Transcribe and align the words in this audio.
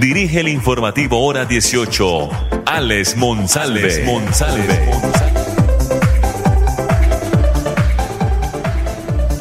dirige 0.00 0.40
el 0.40 0.48
informativo 0.48 1.22
Hora 1.26 1.44
18, 1.44 2.30
Alex 2.64 3.18
Monsalve. 3.18 3.90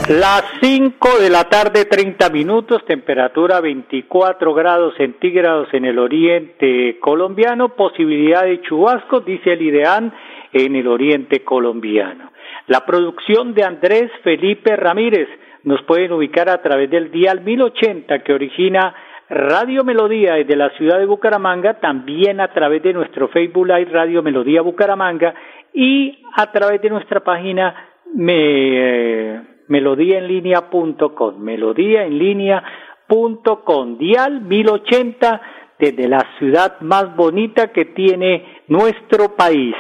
Las 0.10 0.44
5 0.62 1.20
de 1.22 1.30
la 1.30 1.46
tarde, 1.46 1.86
30 1.86 2.30
minutos, 2.32 2.84
temperatura 2.86 3.62
24 3.62 4.54
grados 4.54 4.96
centígrados 4.98 5.70
en 5.72 5.86
el 5.86 5.98
oriente 5.98 7.00
colombiano, 7.00 7.76
posibilidad 7.76 8.44
de 8.44 8.62
chubascos, 8.62 9.24
dice 9.24 9.54
el 9.54 9.62
IDEAN, 9.62 10.14
en 10.52 10.76
el 10.76 10.88
oriente 10.88 11.42
colombiano. 11.46 12.34
La 12.68 12.86
producción 12.86 13.54
de 13.54 13.64
Andrés 13.64 14.12
Felipe 14.24 14.76
Ramírez 14.76 15.30
nos 15.64 15.82
pueden 15.84 16.12
ubicar 16.12 16.50
a 16.50 16.62
través 16.62 16.90
del 16.90 17.12
dial 17.12 17.42
1080 17.42 18.20
que 18.24 18.34
origina 18.34 18.94
Radio 19.30 19.84
Melodía 19.84 20.34
desde 20.34 20.56
la 20.56 20.72
ciudad 20.72 20.98
de 20.98 21.06
Bucaramanga, 21.06 21.76
también 21.76 22.42
a 22.42 22.52
través 22.52 22.82
de 22.82 22.94
nuestro 22.94 23.28
Facebook 23.28 23.68
Live 23.68 23.92
Radio 23.92 24.24
Melodía 24.24 24.64
Bucaramanga 24.64 25.36
y 25.72 26.18
a 26.36 26.52
través 26.52 26.82
de 26.82 26.90
nuestra 26.90 27.20
página 27.20 27.76
me, 28.16 28.34
eh, 28.36 29.40
melodíaenlínea.com, 29.68 31.38
melodíaenlínea.com, 31.38 33.98
dial 34.00 34.42
1080 34.42 35.42
desde 35.78 36.08
la 36.08 36.26
ciudad 36.40 36.82
más 36.82 37.16
bonita 37.16 37.72
que 37.72 37.86
tiene 37.86 38.64
nuestro 38.68 39.36
país. 39.36 39.76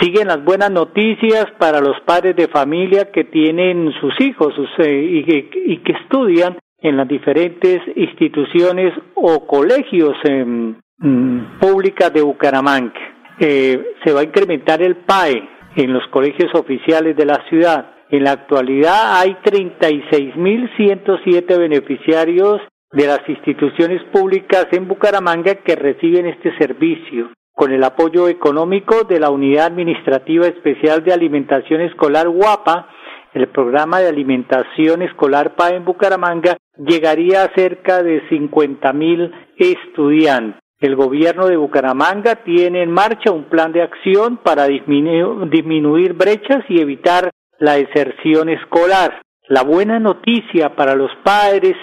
Siguen 0.00 0.28
las 0.28 0.44
buenas 0.44 0.70
noticias 0.70 1.46
para 1.58 1.80
los 1.80 1.98
padres 2.02 2.36
de 2.36 2.46
familia 2.46 3.10
que 3.10 3.24
tienen 3.24 3.92
sus 4.00 4.14
hijos 4.20 4.54
eh, 4.78 5.24
y 5.24 5.78
que 5.78 5.92
estudian 5.92 6.56
en 6.78 6.96
las 6.96 7.08
diferentes 7.08 7.80
instituciones 7.96 8.94
o 9.14 9.44
colegios 9.46 10.14
em, 10.24 10.76
mm, 10.98 11.58
públicas 11.60 12.12
de 12.12 12.20
Bucaramanga. 12.22 12.92
Eh, 13.38 13.94
se 14.04 14.12
va 14.12 14.20
a 14.20 14.24
incrementar 14.24 14.82
el 14.82 14.96
PAE 14.96 15.48
en 15.76 15.92
los 15.92 16.06
colegios 16.08 16.52
oficiales 16.54 17.16
de 17.16 17.26
la 17.26 17.44
ciudad. 17.48 17.92
En 18.10 18.24
la 18.24 18.32
actualidad 18.32 19.20
hay 19.20 19.36
36.107 19.42 21.56
beneficiarios 21.58 22.60
de 22.92 23.06
las 23.06 23.20
instituciones 23.28 24.02
públicas 24.12 24.66
en 24.72 24.88
Bucaramanga 24.88 25.56
que 25.56 25.74
reciben 25.74 26.26
este 26.26 26.56
servicio 26.56 27.30
con 27.52 27.72
el 27.72 27.82
apoyo 27.84 28.28
económico 28.28 29.04
de 29.04 29.18
la 29.18 29.30
Unidad 29.30 29.66
Administrativa 29.66 30.46
Especial 30.46 31.02
de 31.02 31.12
Alimentación 31.12 31.80
Escolar 31.80 32.28
UAPA 32.28 32.90
el 33.36 33.48
programa 33.48 34.00
de 34.00 34.08
alimentación 34.08 35.02
escolar 35.02 35.56
PA 35.56 35.74
en 35.74 35.84
Bucaramanga 35.84 36.56
llegaría 36.78 37.44
a 37.44 37.54
cerca 37.54 38.02
de 38.02 38.22
50 38.28 38.92
mil 38.92 39.32
estudiantes. 39.56 40.60
El 40.78 40.94
gobierno 40.94 41.46
de 41.46 41.56
Bucaramanga 41.56 42.44
tiene 42.44 42.82
en 42.82 42.90
marcha 42.90 43.32
un 43.32 43.44
plan 43.44 43.72
de 43.72 43.82
acción 43.82 44.36
para 44.36 44.66
disminuir 44.66 46.12
brechas 46.12 46.64
y 46.68 46.80
evitar 46.80 47.30
la 47.58 47.74
deserción 47.74 48.50
escolar. 48.50 49.22
La 49.48 49.62
buena 49.62 49.98
noticia 49.98 50.76
para 50.76 50.94
los 50.94 51.10
padres 51.24 51.76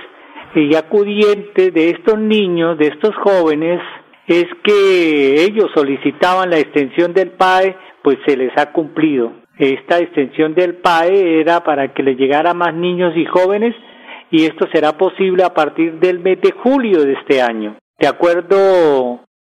y 0.54 0.76
acudientes 0.76 1.74
de 1.74 1.90
estos 1.90 2.20
niños, 2.20 2.78
de 2.78 2.90
estos 2.90 3.16
jóvenes, 3.16 3.82
es 4.28 4.46
que 4.64 5.44
ellos 5.44 5.72
solicitaban 5.74 6.52
la 6.52 6.60
extensión 6.60 7.14
del 7.14 7.32
PAE, 7.32 7.76
pues 8.04 8.20
se 8.28 8.38
les 8.38 8.56
ha 8.58 8.72
cumplido. 8.72 9.34
Esta 9.58 9.98
extensión 9.98 10.54
del 10.54 10.76
PAE 10.76 11.42
era 11.42 11.64
para 11.64 11.94
que 11.94 12.04
le 12.04 12.16
llegara 12.16 12.54
más 12.54 12.76
niños 12.76 13.14
y 13.16 13.26
jóvenes 13.26 13.76
y 14.34 14.46
esto 14.46 14.66
será 14.74 14.98
posible 14.98 15.44
a 15.44 15.54
partir 15.54 16.00
del 16.00 16.18
mes 16.18 16.42
de 16.42 16.54
julio 16.54 17.06
de 17.06 17.14
este 17.14 17.40
año. 17.40 17.78
De 18.00 18.08
acuerdo 18.08 18.58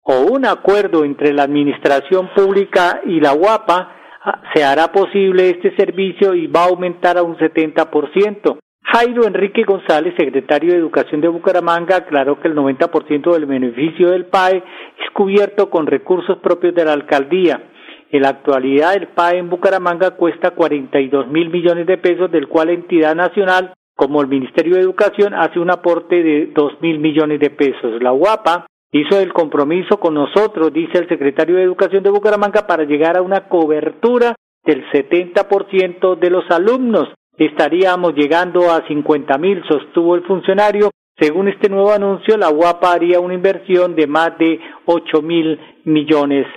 o 0.03 0.19
un 0.29 0.45
acuerdo 0.45 1.03
entre 1.03 1.33
la 1.33 1.43
Administración 1.43 2.29
Pública 2.35 3.01
y 3.03 3.19
la 3.19 3.33
UAPA, 3.33 3.91
ah, 4.23 4.41
se 4.53 4.63
hará 4.63 4.91
posible 4.91 5.49
este 5.49 5.75
servicio 5.75 6.35
y 6.35 6.45
va 6.45 6.65
a 6.65 6.67
aumentar 6.67 7.17
a 7.17 7.23
un 7.23 7.35
70%. 7.37 8.59
Jairo 8.83 9.25
Enrique 9.25 9.63
González, 9.63 10.13
secretario 10.15 10.73
de 10.73 10.77
Educación 10.77 11.21
de 11.21 11.27
Bucaramanga, 11.27 11.95
aclaró 11.95 12.39
que 12.39 12.47
el 12.47 12.55
90% 12.55 13.33
del 13.33 13.47
beneficio 13.47 14.11
del 14.11 14.27
PAE 14.27 14.57
es 14.57 15.09
cubierto 15.15 15.71
con 15.71 15.87
recursos 15.87 16.37
propios 16.37 16.75
de 16.75 16.85
la 16.85 16.93
alcaldía. 16.93 17.63
En 18.11 18.21
la 18.21 18.29
actualidad, 18.29 18.93
el 18.93 19.07
PAE 19.07 19.39
en 19.39 19.49
Bucaramanga 19.49 20.11
cuesta 20.11 20.51
42 20.51 21.29
mil 21.29 21.49
millones 21.49 21.87
de 21.87 21.97
pesos, 21.97 22.29
del 22.29 22.47
cual 22.47 22.67
la 22.67 22.73
entidad 22.73 23.15
nacional, 23.15 23.73
como 23.95 24.21
el 24.21 24.27
Ministerio 24.27 24.75
de 24.75 24.81
Educación, 24.81 25.33
hace 25.33 25.59
un 25.59 25.71
aporte 25.71 26.23
de 26.23 26.47
2 26.47 26.81
mil 26.81 26.99
millones 26.99 27.39
de 27.39 27.49
pesos. 27.49 28.01
La 28.01 28.13
UAPA 28.13 28.65
hizo 28.91 29.19
el 29.19 29.33
compromiso 29.33 29.99
con 29.99 30.13
nosotros, 30.13 30.73
dice 30.73 30.99
el 30.99 31.07
secretario 31.07 31.55
de 31.55 31.63
Educación 31.63 32.03
de 32.03 32.09
Bucaramanga, 32.09 32.65
para 32.67 32.83
llegar 32.83 33.17
a 33.17 33.21
una 33.21 33.47
cobertura 33.47 34.35
del 34.63 34.85
70% 34.91 36.17
de 36.17 36.29
los 36.29 36.49
alumnos. 36.49 37.09
Estaríamos 37.37 38.13
llegando 38.15 38.71
a 38.71 38.85
50 38.87 39.37
mil, 39.37 39.63
sostuvo 39.67 40.15
el 40.15 40.23
funcionario. 40.23 40.91
Según 41.19 41.47
este 41.47 41.69
nuevo 41.69 41.91
anuncio, 41.91 42.37
la 42.37 42.49
UAPA 42.49 42.93
haría 42.93 43.19
una 43.19 43.33
inversión 43.33 43.95
de 43.95 44.07
más 44.07 44.37
de 44.37 44.59
8 44.85 45.21
mil 45.21 45.59
millones 45.85 46.47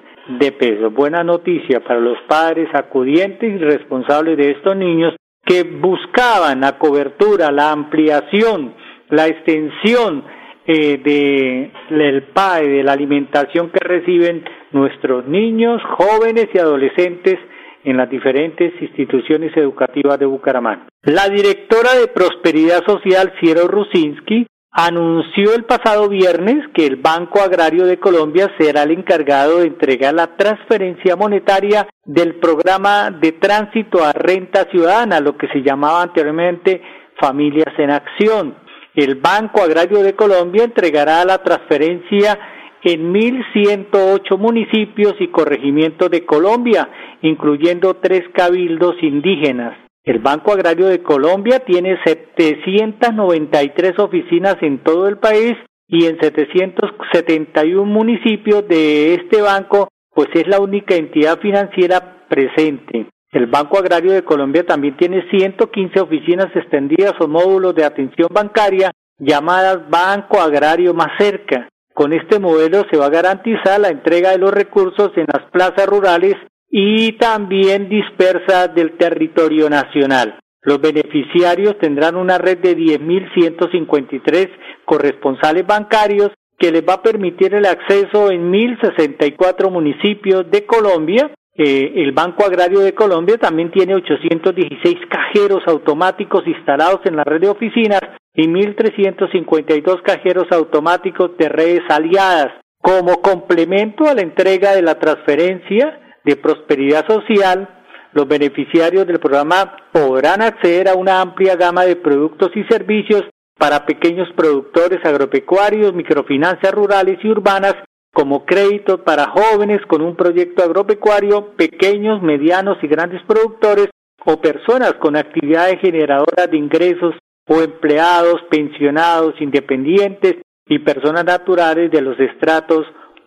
de 0.40 0.52
pesos. 0.52 0.92
Buena 0.92 1.22
noticia 1.22 1.80
para 1.80 2.00
los 2.00 2.18
padres 2.26 2.68
acudientes 2.74 3.48
y 3.48 3.58
responsables 3.58 4.36
de 4.36 4.52
estos 4.52 4.76
niños 4.76 5.14
que 5.46 5.62
buscaban 5.62 6.60
la 6.60 6.76
cobertura, 6.76 7.50
la 7.50 7.70
ampliación, 7.70 8.74
la 9.10 9.28
extensión 9.28 10.24
eh, 10.66 10.98
de, 10.98 11.70
del 11.96 12.24
PAE, 12.24 12.68
de 12.68 12.82
la 12.82 12.92
alimentación 12.92 13.70
que 13.70 13.78
reciben 13.78 14.44
nuestros 14.72 15.26
niños, 15.26 15.80
jóvenes 15.96 16.48
y 16.52 16.58
adolescentes 16.58 17.38
en 17.84 17.96
las 17.96 18.10
diferentes 18.10 18.72
instituciones 18.82 19.56
educativas 19.56 20.18
de 20.18 20.26
Bucaramanga. 20.26 20.88
La 21.04 21.28
directora 21.28 21.94
de 21.94 22.08
Prosperidad 22.08 22.84
Social, 22.84 23.32
Ciero 23.40 23.68
Rusinski, 23.68 24.48
anunció 24.78 25.54
el 25.54 25.64
pasado 25.64 26.06
viernes 26.10 26.68
que 26.74 26.86
el 26.86 26.96
Banco 26.96 27.40
Agrario 27.40 27.86
de 27.86 27.98
Colombia 27.98 28.52
será 28.58 28.82
el 28.82 28.90
encargado 28.90 29.60
de 29.60 29.68
entregar 29.68 30.12
la 30.12 30.36
transferencia 30.36 31.16
monetaria 31.16 31.88
del 32.04 32.34
programa 32.34 33.10
de 33.10 33.32
tránsito 33.32 34.04
a 34.04 34.12
renta 34.12 34.66
ciudadana, 34.70 35.18
lo 35.20 35.38
que 35.38 35.48
se 35.48 35.62
llamaba 35.62 36.02
anteriormente 36.02 36.82
Familias 37.18 37.72
en 37.78 37.90
Acción. 37.90 38.54
El 38.94 39.14
Banco 39.14 39.62
Agrario 39.62 40.02
de 40.02 40.14
Colombia 40.14 40.64
entregará 40.64 41.24
la 41.24 41.42
transferencia 41.42 42.38
en 42.82 43.14
1.108 43.14 44.36
municipios 44.36 45.14
y 45.20 45.28
corregimientos 45.28 46.10
de 46.10 46.26
Colombia, 46.26 46.90
incluyendo 47.22 47.94
tres 47.94 48.24
cabildos 48.34 48.96
indígenas. 49.02 49.85
El 50.06 50.20
Banco 50.20 50.52
Agrario 50.52 50.86
de 50.86 51.02
Colombia 51.02 51.58
tiene 51.66 51.98
793 52.04 53.98
oficinas 53.98 54.54
en 54.60 54.78
todo 54.84 55.08
el 55.08 55.18
país 55.18 55.54
y 55.88 56.06
en 56.06 56.16
771 56.20 57.84
municipios 57.84 58.68
de 58.68 59.14
este 59.14 59.42
banco, 59.42 59.88
pues 60.14 60.28
es 60.34 60.46
la 60.46 60.60
única 60.60 60.94
entidad 60.94 61.40
financiera 61.40 62.24
presente. 62.28 63.10
El 63.32 63.46
Banco 63.46 63.78
Agrario 63.78 64.12
de 64.12 64.22
Colombia 64.22 64.64
también 64.64 64.96
tiene 64.96 65.28
115 65.28 65.98
oficinas 65.98 66.54
extendidas 66.54 67.14
o 67.18 67.26
módulos 67.26 67.74
de 67.74 67.84
atención 67.84 68.28
bancaria 68.30 68.92
llamadas 69.18 69.90
Banco 69.90 70.40
Agrario 70.40 70.94
más 70.94 71.18
cerca. 71.18 71.68
Con 71.92 72.12
este 72.12 72.38
modelo 72.38 72.84
se 72.92 72.96
va 72.96 73.06
a 73.06 73.10
garantizar 73.10 73.80
la 73.80 73.88
entrega 73.88 74.30
de 74.30 74.38
los 74.38 74.52
recursos 74.52 75.10
en 75.16 75.26
las 75.26 75.50
plazas 75.50 75.88
rurales 75.88 76.36
y 76.78 77.12
también 77.12 77.88
dispersa 77.88 78.68
del 78.68 78.98
territorio 78.98 79.70
nacional. 79.70 80.38
Los 80.60 80.78
beneficiarios 80.78 81.78
tendrán 81.78 82.16
una 82.16 82.36
red 82.36 82.58
de 82.58 82.76
10.153 82.76 84.50
corresponsales 84.84 85.66
bancarios 85.66 86.32
que 86.58 86.70
les 86.70 86.82
va 86.86 86.94
a 86.94 87.02
permitir 87.02 87.54
el 87.54 87.64
acceso 87.64 88.30
en 88.30 88.52
1.064 88.52 89.70
municipios 89.70 90.50
de 90.50 90.66
Colombia. 90.66 91.30
Eh, 91.54 91.94
el 91.96 92.12
Banco 92.12 92.44
Agrario 92.44 92.80
de 92.80 92.92
Colombia 92.92 93.38
también 93.38 93.70
tiene 93.70 93.94
816 93.94 94.96
cajeros 95.08 95.62
automáticos 95.66 96.46
instalados 96.46 97.00
en 97.06 97.16
la 97.16 97.24
red 97.24 97.40
de 97.40 97.48
oficinas 97.48 98.02
y 98.34 98.46
1.352 98.48 100.02
cajeros 100.02 100.44
automáticos 100.50 101.38
de 101.38 101.48
redes 101.48 101.84
aliadas 101.88 102.52
Como 102.82 103.22
complemento 103.22 104.06
a 104.06 104.14
la 104.14 104.20
entrega 104.20 104.74
de 104.74 104.82
la 104.82 104.98
transferencia 104.98 106.02
de 106.26 106.36
prosperidad 106.36 107.06
social, 107.06 107.68
los 108.12 108.26
beneficiarios 108.26 109.06
del 109.06 109.20
programa 109.20 109.76
podrán 109.92 110.42
acceder 110.42 110.88
a 110.88 110.94
una 110.94 111.20
amplia 111.20 111.54
gama 111.54 111.84
de 111.84 111.94
productos 111.94 112.50
y 112.56 112.64
servicios 112.64 113.22
para 113.56 113.86
pequeños 113.86 114.28
productores 114.36 114.98
agropecuarios, 115.04 115.94
microfinanzas 115.94 116.72
rurales 116.72 117.18
y 117.22 117.28
urbanas, 117.28 117.74
como 118.12 118.44
créditos 118.44 119.00
para 119.02 119.28
jóvenes 119.28 119.80
con 119.86 120.02
un 120.02 120.16
proyecto 120.16 120.64
agropecuario, 120.64 121.54
pequeños, 121.56 122.20
medianos 122.22 122.76
y 122.82 122.88
grandes 122.88 123.22
productores 123.22 123.88
o 124.24 124.40
personas 124.40 124.94
con 124.94 125.16
actividades 125.16 125.80
generadoras 125.80 126.50
de 126.50 126.56
ingresos 126.56 127.14
o 127.46 127.62
empleados, 127.62 128.42
pensionados, 128.50 129.34
independientes 129.40 130.36
y 130.66 130.80
personas 130.80 131.24
naturales 131.24 131.90
de 131.92 132.00
los 132.00 132.18
estratos 132.18 132.84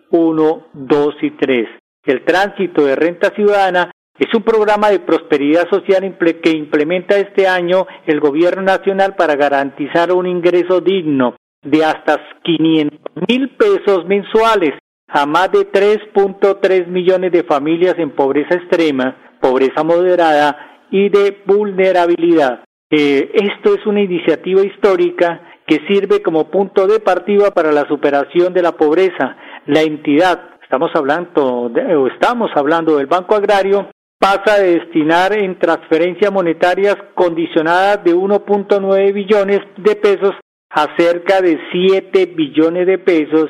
1, 0.09 0.67
2 0.73 1.15
y 1.21 1.31
3. 1.31 1.69
El 2.05 2.23
tránsito 2.23 2.85
de 2.85 2.95
renta 2.95 3.29
ciudadana 3.35 3.91
es 4.17 4.33
un 4.33 4.43
programa 4.43 4.89
de 4.89 4.99
prosperidad 4.99 5.69
social 5.69 6.17
que 6.43 6.51
implementa 6.51 7.17
este 7.17 7.47
año 7.47 7.87
el 8.05 8.19
Gobierno 8.19 8.61
Nacional 8.61 9.15
para 9.15 9.35
garantizar 9.35 10.11
un 10.11 10.27
ingreso 10.27 10.81
digno 10.81 11.35
de 11.61 11.83
hasta 11.83 12.19
500 12.43 12.99
mil 13.27 13.49
pesos 13.55 14.05
mensuales 14.05 14.71
a 15.07 15.25
más 15.25 15.51
de 15.51 15.71
3.3 15.71 16.87
millones 16.87 17.31
de 17.31 17.43
familias 17.43 17.95
en 17.97 18.11
pobreza 18.11 18.55
extrema, 18.55 19.37
pobreza 19.41 19.83
moderada 19.83 20.85
y 20.91 21.09
de 21.09 21.41
vulnerabilidad. 21.45 22.63
Eh, 22.91 23.31
esto 23.33 23.75
es 23.75 23.85
una 23.85 24.01
iniciativa 24.01 24.61
histórica 24.61 25.41
que 25.65 25.81
sirve 25.87 26.21
como 26.21 26.49
punto 26.49 26.87
de 26.87 26.99
partida 26.99 27.51
para 27.51 27.71
la 27.71 27.87
superación 27.87 28.53
de 28.53 28.63
la 28.63 28.71
pobreza. 28.71 29.37
La 29.67 29.81
entidad, 29.81 30.41
estamos 30.69 30.91
hablando, 30.93 31.71
de, 31.73 31.95
o 31.95 32.05
estamos 32.05 32.51
hablando 32.53 32.97
del 32.97 33.07
Banco 33.07 33.33
Agrario, 33.33 33.89
pasa 34.19 34.53
a 34.53 34.59
destinar 34.59 35.33
en 35.33 35.57
transferencias 35.57 36.31
monetarias 36.31 36.95
condicionadas 37.15 38.03
de 38.03 38.13
1.9 38.13 39.11
billones 39.11 39.61
de 39.77 39.95
pesos 39.95 40.35
a 40.69 40.95
cerca 40.95 41.41
de 41.41 41.57
7 41.71 42.27
billones 42.37 42.85
de 42.85 42.99
pesos 42.99 43.47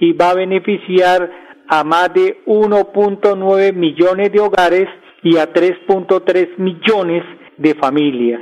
y 0.00 0.14
va 0.14 0.30
a 0.30 0.34
beneficiar 0.34 1.30
a 1.68 1.84
más 1.84 2.14
de 2.14 2.42
1.9 2.46 3.74
millones 3.74 4.32
de 4.32 4.40
hogares 4.40 4.88
y 5.22 5.36
a 5.36 5.52
3.3 5.52 6.56
millones 6.56 7.22
de 7.58 7.74
familias. 7.74 8.40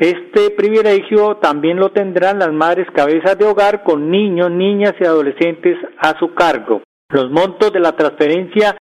Este 0.00 0.50
privilegio 0.50 1.36
también 1.36 1.76
lo 1.76 1.90
tendrán 1.90 2.40
las 2.40 2.52
madres 2.52 2.88
cabezas 2.92 3.38
de 3.38 3.44
hogar 3.44 3.84
con 3.84 4.10
niños, 4.10 4.50
niñas 4.50 4.94
y 4.98 5.04
adolescentes 5.04 5.76
a 5.98 6.18
su 6.18 6.34
cargo. 6.34 6.82
Los 7.10 7.30
montos 7.30 7.72
de 7.72 7.80
la 7.80 7.92
transferencia 7.92 8.76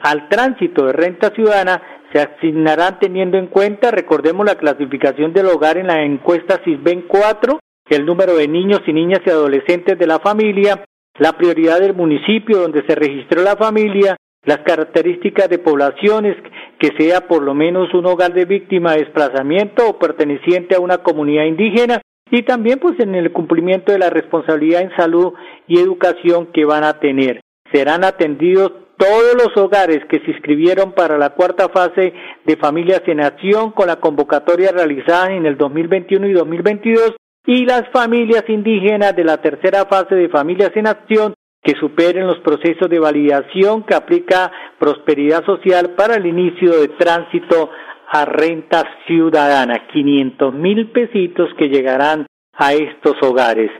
al 0.00 0.28
tránsito 0.28 0.86
de 0.86 0.92
renta 0.92 1.30
ciudadana 1.30 1.80
se 2.12 2.20
asignarán 2.20 2.98
teniendo 2.98 3.38
en 3.38 3.46
cuenta, 3.46 3.90
recordemos 3.90 4.44
la 4.44 4.56
clasificación 4.56 5.32
del 5.32 5.46
hogar 5.46 5.78
en 5.78 5.86
la 5.86 6.02
encuesta 6.02 6.60
CISBEN 6.62 7.06
4, 7.08 7.58
el 7.88 8.04
número 8.04 8.36
de 8.36 8.48
niños 8.48 8.80
y 8.86 8.92
niñas 8.92 9.20
y 9.24 9.30
adolescentes 9.30 9.98
de 9.98 10.06
la 10.06 10.18
familia, 10.18 10.84
la 11.18 11.32
prioridad 11.32 11.80
del 11.80 11.94
municipio 11.94 12.58
donde 12.58 12.84
se 12.86 12.94
registró 12.94 13.42
la 13.42 13.56
familia, 13.56 14.16
las 14.44 14.58
características 14.58 15.48
de 15.48 15.58
poblaciones, 15.58 16.36
que 16.78 16.90
sea 16.98 17.26
por 17.26 17.42
lo 17.42 17.54
menos 17.54 17.94
un 17.94 18.06
hogar 18.06 18.34
de 18.34 18.44
víctima 18.44 18.92
de 18.92 19.04
desplazamiento 19.04 19.88
o 19.88 19.98
perteneciente 19.98 20.74
a 20.74 20.80
una 20.80 20.98
comunidad 20.98 21.44
indígena, 21.44 22.02
y 22.30 22.42
también 22.42 22.78
pues 22.78 22.98
en 22.98 23.14
el 23.14 23.30
cumplimiento 23.30 23.92
de 23.92 23.98
la 23.98 24.08
responsabilidad 24.08 24.80
en 24.80 24.96
salud 24.96 25.34
y 25.68 25.78
educación 25.78 26.46
que 26.52 26.64
van 26.64 26.82
a 26.82 26.98
tener. 26.98 27.41
Serán 27.72 28.04
atendidos 28.04 28.72
todos 28.96 29.34
los 29.34 29.56
hogares 29.56 30.04
que 30.08 30.20
se 30.20 30.30
inscribieron 30.30 30.92
para 30.92 31.18
la 31.18 31.30
cuarta 31.30 31.68
fase 31.68 32.12
de 32.44 32.56
Familias 32.56 33.02
en 33.06 33.20
Acción 33.20 33.72
con 33.72 33.88
la 33.88 33.96
convocatoria 33.96 34.70
realizada 34.70 35.32
en 35.32 35.46
el 35.46 35.56
2021 35.56 36.28
y 36.28 36.32
2022 36.32 37.16
y 37.46 37.64
las 37.64 37.88
familias 37.92 38.44
indígenas 38.48 39.16
de 39.16 39.24
la 39.24 39.38
tercera 39.38 39.86
fase 39.86 40.14
de 40.14 40.28
Familias 40.28 40.70
en 40.76 40.86
Acción 40.86 41.34
que 41.62 41.74
superen 41.74 42.26
los 42.26 42.38
procesos 42.40 42.88
de 42.88 42.98
validación 42.98 43.84
que 43.84 43.94
aplica 43.94 44.52
Prosperidad 44.78 45.44
Social 45.44 45.90
para 45.96 46.16
el 46.16 46.26
inicio 46.26 46.80
de 46.80 46.88
tránsito 46.88 47.70
a 48.08 48.24
renta 48.24 48.84
ciudadana, 49.06 49.86
500 49.92 50.54
mil 50.54 50.90
pesitos 50.90 51.48
que 51.58 51.68
llegarán 51.68 52.26
a 52.54 52.74
estos 52.74 53.16
hogares. 53.22 53.70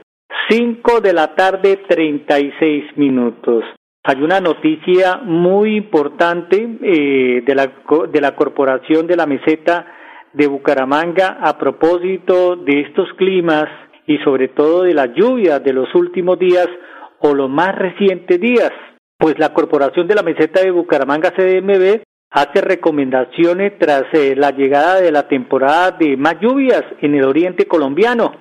5 0.49 1.01
de 1.01 1.13
la 1.13 1.35
tarde, 1.35 1.83
36 1.87 2.97
minutos. 2.97 3.63
Hay 4.05 4.21
una 4.21 4.41
noticia 4.41 5.21
muy 5.23 5.77
importante 5.77 6.57
eh, 6.81 7.41
de, 7.45 7.55
la, 7.55 7.71
de 8.11 8.19
la 8.19 8.35
Corporación 8.35 9.07
de 9.07 9.15
la 9.15 9.25
Meseta 9.25 9.85
de 10.33 10.45
Bucaramanga 10.47 11.37
a 11.41 11.57
propósito 11.57 12.57
de 12.57 12.81
estos 12.81 13.07
climas 13.13 13.69
y 14.05 14.17
sobre 14.17 14.49
todo 14.49 14.83
de 14.83 14.93
las 14.93 15.13
lluvias 15.15 15.63
de 15.63 15.71
los 15.71 15.95
últimos 15.95 16.37
días 16.37 16.67
o 17.19 17.33
los 17.33 17.49
más 17.49 17.73
recientes 17.75 18.41
días. 18.41 18.71
Pues 19.17 19.39
la 19.39 19.53
Corporación 19.53 20.05
de 20.05 20.15
la 20.15 20.23
Meseta 20.23 20.59
de 20.59 20.71
Bucaramanga 20.71 21.31
CDMB 21.31 22.01
hace 22.31 22.59
recomendaciones 22.59 23.79
tras 23.79 24.03
eh, 24.11 24.35
la 24.35 24.51
llegada 24.51 24.99
de 24.99 25.13
la 25.13 25.29
temporada 25.29 25.91
de 25.91 26.17
más 26.17 26.41
lluvias 26.41 26.83
en 26.99 27.15
el 27.15 27.23
oriente 27.23 27.67
colombiano. 27.67 28.33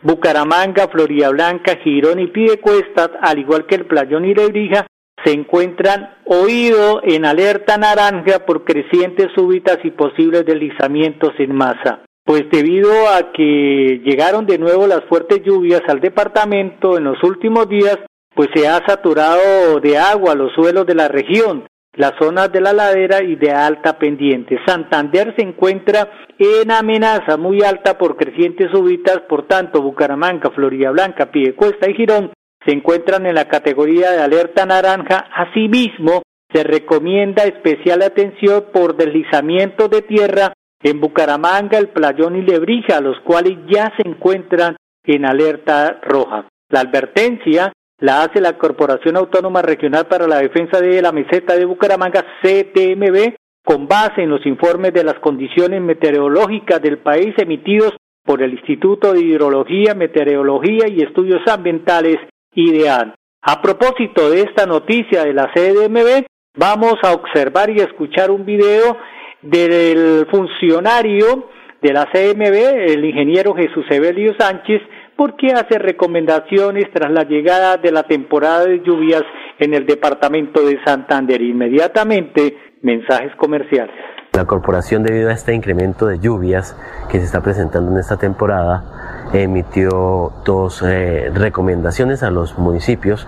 Bucaramanga, 0.00 0.88
Florida 0.88 1.28
Blanca, 1.28 1.76
Girón 1.84 2.20
y 2.20 2.28
Pidecuestas, 2.28 3.10
al 3.20 3.38
igual 3.38 3.66
que 3.66 3.74
el 3.74 3.84
Playón 3.84 4.24
y 4.24 4.34
Lebrija, 4.34 4.86
se 5.24 5.32
encuentran 5.32 6.14
oído 6.24 7.00
en 7.02 7.24
alerta 7.24 7.76
naranja 7.76 8.46
por 8.46 8.64
crecientes 8.64 9.28
súbitas 9.34 9.78
y 9.84 9.90
posibles 9.90 10.46
deslizamientos 10.46 11.32
en 11.38 11.54
masa. 11.54 12.00
Pues 12.24 12.44
debido 12.50 12.90
a 13.08 13.32
que 13.32 14.00
llegaron 14.04 14.46
de 14.46 14.58
nuevo 14.58 14.86
las 14.86 15.04
fuertes 15.08 15.42
lluvias 15.44 15.82
al 15.88 16.00
departamento 16.00 16.96
en 16.96 17.04
los 17.04 17.22
últimos 17.22 17.68
días, 17.68 17.98
pues 18.34 18.48
se 18.54 18.68
ha 18.68 18.80
saturado 18.86 19.80
de 19.80 19.98
agua 19.98 20.34
los 20.34 20.52
suelos 20.52 20.86
de 20.86 20.94
la 20.94 21.08
región, 21.08 21.66
las 21.94 22.12
zonas 22.20 22.52
de 22.52 22.60
la 22.60 22.72
ladera 22.72 23.22
y 23.22 23.34
de 23.36 23.50
alta 23.50 23.98
pendiente. 23.98 24.58
Santander 24.64 25.34
se 25.36 25.42
encuentra 25.42 26.08
en 26.38 26.70
amenaza 26.70 27.36
muy 27.36 27.62
alta 27.62 27.98
por 27.98 28.16
crecientes 28.16 28.70
súbitas, 28.70 29.20
por 29.28 29.46
tanto 29.48 29.82
Bucaramanga, 29.82 30.50
Florida 30.50 30.90
Blanca, 30.90 31.30
Piedecuesta 31.30 31.90
y 31.90 31.94
Girón 31.94 32.30
se 32.64 32.72
encuentran 32.72 33.26
en 33.26 33.34
la 33.34 33.48
categoría 33.48 34.10
de 34.12 34.22
alerta 34.22 34.66
naranja. 34.66 35.26
Asimismo, 35.34 36.22
se 36.52 36.64
recomienda 36.64 37.44
especial 37.44 38.02
atención 38.02 38.66
por 38.72 38.96
deslizamiento 38.96 39.88
de 39.88 40.02
tierra 40.02 40.52
en 40.82 41.00
Bucaramanga, 41.00 41.78
el 41.78 41.88
Playón 41.88 42.36
y 42.36 42.42
Lebrija, 42.42 43.00
los 43.00 43.18
cuales 43.20 43.58
ya 43.68 43.92
se 43.96 44.08
encuentran 44.08 44.76
en 45.04 45.24
alerta 45.24 46.00
roja. 46.02 46.48
La 46.68 46.80
advertencia 46.80 47.72
la 47.98 48.22
hace 48.22 48.40
la 48.40 48.56
Corporación 48.56 49.16
Autónoma 49.16 49.60
Regional 49.62 50.06
para 50.06 50.26
la 50.26 50.38
Defensa 50.38 50.80
de 50.80 51.02
la 51.02 51.12
Meseta 51.12 51.56
de 51.56 51.66
Bucaramanga, 51.66 52.24
CTMB, 52.42 53.34
con 53.64 53.86
base 53.86 54.22
en 54.22 54.30
los 54.30 54.44
informes 54.46 54.94
de 54.94 55.04
las 55.04 55.18
condiciones 55.18 55.82
meteorológicas 55.82 56.80
del 56.80 56.98
país 56.98 57.34
emitidos 57.36 57.94
por 58.24 58.42
el 58.42 58.52
Instituto 58.52 59.12
de 59.12 59.20
Hidrología, 59.20 59.94
Meteorología 59.94 60.88
y 60.88 61.02
Estudios 61.02 61.46
Ambientales 61.46 62.16
ideal. 62.54 63.14
A 63.42 63.62
propósito 63.62 64.30
de 64.30 64.42
esta 64.42 64.66
noticia 64.66 65.24
de 65.24 65.32
la 65.32 65.50
CDMB, 65.54 66.26
vamos 66.56 66.96
a 67.02 67.12
observar 67.12 67.70
y 67.70 67.80
escuchar 67.80 68.30
un 68.30 68.44
video 68.44 68.96
del 69.42 70.26
funcionario 70.30 71.48
de 71.80 71.92
la 71.92 72.06
CMB, 72.12 72.90
el 72.90 73.04
ingeniero 73.04 73.54
Jesús 73.54 73.86
Evelio 73.88 74.34
Sánchez, 74.38 74.82
porque 75.16 75.48
hace 75.52 75.78
recomendaciones 75.78 76.84
tras 76.92 77.10
la 77.10 77.24
llegada 77.24 77.76
de 77.76 77.92
la 77.92 78.02
temporada 78.02 78.64
de 78.64 78.82
lluvias 78.82 79.22
en 79.58 79.74
el 79.74 79.86
departamento 79.86 80.62
de 80.64 80.78
Santander. 80.84 81.40
Inmediatamente, 81.40 82.56
mensajes 82.82 83.34
comerciales. 83.36 83.94
La 84.32 84.44
corporación, 84.44 85.02
debido 85.02 85.28
a 85.28 85.32
este 85.32 85.54
incremento 85.54 86.06
de 86.06 86.20
lluvias 86.20 86.76
que 87.08 87.18
se 87.18 87.24
está 87.24 87.40
presentando 87.40 87.90
en 87.90 87.98
esta 87.98 88.16
temporada, 88.16 88.84
emitió 89.32 90.32
dos 90.44 90.82
eh, 90.86 91.32
recomendaciones 91.34 92.22
a 92.22 92.30
los 92.30 92.56
municipios 92.56 93.26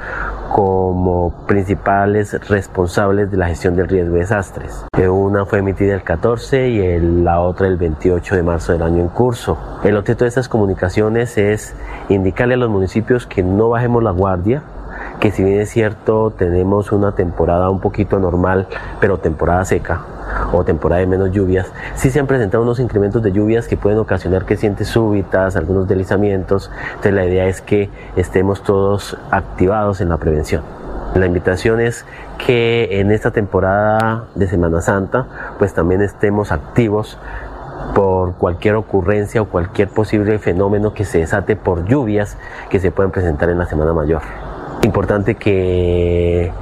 como 0.52 1.32
principales 1.46 2.34
responsables 2.48 3.32
de 3.32 3.36
la 3.36 3.48
gestión 3.48 3.74
del 3.74 3.88
riesgo 3.88 4.14
de 4.14 4.20
desastres. 4.20 4.84
Eh, 4.96 5.08
una 5.08 5.44
fue 5.44 5.58
emitida 5.58 5.94
el 5.94 6.04
14 6.04 6.68
y 6.68 7.00
la 7.00 7.40
otra 7.40 7.66
el 7.66 7.78
28 7.78 8.36
de 8.36 8.42
marzo 8.44 8.72
del 8.72 8.82
año 8.82 9.02
en 9.02 9.08
curso. 9.08 9.58
El 9.82 9.96
objeto 9.96 10.24
de 10.24 10.28
estas 10.28 10.48
comunicaciones 10.48 11.36
es 11.36 11.74
indicarle 12.10 12.54
a 12.54 12.58
los 12.58 12.70
municipios 12.70 13.26
que 13.26 13.42
no 13.42 13.70
bajemos 13.70 14.04
la 14.04 14.12
guardia, 14.12 14.62
que 15.22 15.30
si 15.30 15.44
bien 15.44 15.60
es 15.60 15.70
cierto 15.70 16.32
tenemos 16.36 16.90
una 16.90 17.14
temporada 17.14 17.70
un 17.70 17.78
poquito 17.78 18.18
normal, 18.18 18.66
pero 18.98 19.18
temporada 19.18 19.64
seca, 19.64 20.00
o 20.52 20.64
temporada 20.64 20.98
de 20.98 21.06
menos 21.06 21.30
lluvias, 21.30 21.70
sí 21.94 22.10
se 22.10 22.18
han 22.18 22.26
presentado 22.26 22.64
unos 22.64 22.80
incrementos 22.80 23.22
de 23.22 23.30
lluvias 23.30 23.68
que 23.68 23.76
pueden 23.76 24.00
ocasionar 24.00 24.46
crecientes 24.46 24.88
súbitas, 24.88 25.54
algunos 25.54 25.86
deslizamientos. 25.86 26.72
Entonces 26.88 27.14
la 27.14 27.24
idea 27.24 27.46
es 27.46 27.60
que 27.60 27.88
estemos 28.16 28.64
todos 28.64 29.16
activados 29.30 30.00
en 30.00 30.08
la 30.08 30.16
prevención. 30.16 30.64
La 31.14 31.26
invitación 31.26 31.78
es 31.78 32.04
que 32.44 32.98
en 32.98 33.12
esta 33.12 33.30
temporada 33.30 34.24
de 34.34 34.48
Semana 34.48 34.80
Santa 34.80 35.54
pues 35.56 35.72
también 35.72 36.02
estemos 36.02 36.50
activos 36.50 37.16
por 37.94 38.34
cualquier 38.34 38.74
ocurrencia 38.74 39.40
o 39.40 39.44
cualquier 39.44 39.88
posible 39.88 40.40
fenómeno 40.40 40.94
que 40.94 41.04
se 41.04 41.18
desate 41.18 41.54
por 41.54 41.84
lluvias 41.84 42.36
que 42.70 42.80
se 42.80 42.90
pueden 42.90 43.12
presentar 43.12 43.50
en 43.50 43.58
la 43.58 43.66
Semana 43.66 43.92
Mayor. 43.92 44.22
Importante 44.84 45.36
que 45.36 46.52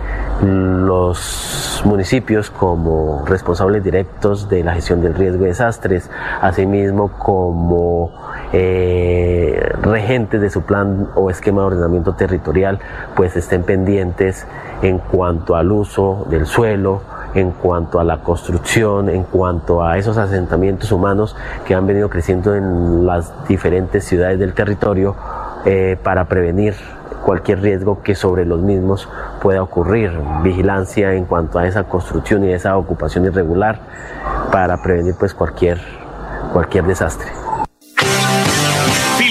los 0.43 1.83
municipios 1.87 2.51
como 2.51 3.25
responsables 3.27 3.83
directos 3.83 4.49
de 4.49 4.63
la 4.63 4.75
gestión 4.75 5.01
del 5.01 5.15
riesgo 5.15 5.43
de 5.43 5.49
desastres, 5.49 6.11
asimismo 6.43 7.13
como 7.19 8.13
eh, 8.53 9.73
regentes 9.83 10.41
de 10.41 10.51
su 10.51 10.63
plan 10.63 11.09
o 11.15 11.31
esquema 11.31 11.63
de 11.63 11.69
ordenamiento 11.69 12.15
territorial, 12.15 12.79
pues 13.17 13.37
estén 13.37 13.63
pendientes 13.63 14.47
en 14.83 14.99
cuanto 14.99 15.57
al 15.57 15.73
uso 15.73 16.27
del 16.29 16.45
suelo, 16.45 17.01
en 17.35 17.53
cuanto 17.53 18.01
a 18.01 18.05
la 18.05 18.19
construcción, 18.19 19.09
en 19.09 19.25
cuanto 19.25 19.83
a 19.83 19.97
esos 19.97 20.19
asentamientos 20.19 20.93
humanos 20.93 21.37
que 21.67 21.75
han 21.75 21.87
venido 21.87 22.11
creciendo 22.11 22.55
en 22.55 23.07
las 23.07 23.33
diferentes 23.47 24.05
ciudades 24.05 24.39
del 24.39 24.53
territorio 24.53 25.17
eh, 25.65 25.97
para 26.03 26.27
prevenir 26.27 26.75
cualquier 27.25 27.61
riesgo 27.61 28.03
que 28.03 28.15
sobre 28.15 28.45
los 28.45 28.61
mismos 28.61 29.09
pueda 29.43 29.63
ocurrir, 29.63 30.13
vigilancia 30.43 31.15
en 31.15 31.25
cuanto 31.25 31.59
a 31.59 31.67
esa 31.67 31.85
construcción 31.85 32.45
y 32.45 32.53
esa 32.53 32.77
ocupación 32.77 33.25
irregular 33.25 33.79
para 34.53 34.83
prevenir 34.83 35.15
pues 35.19 35.35
cualquier, 35.35 35.81
cualquier 36.53 36.85
desastre. 36.85 37.40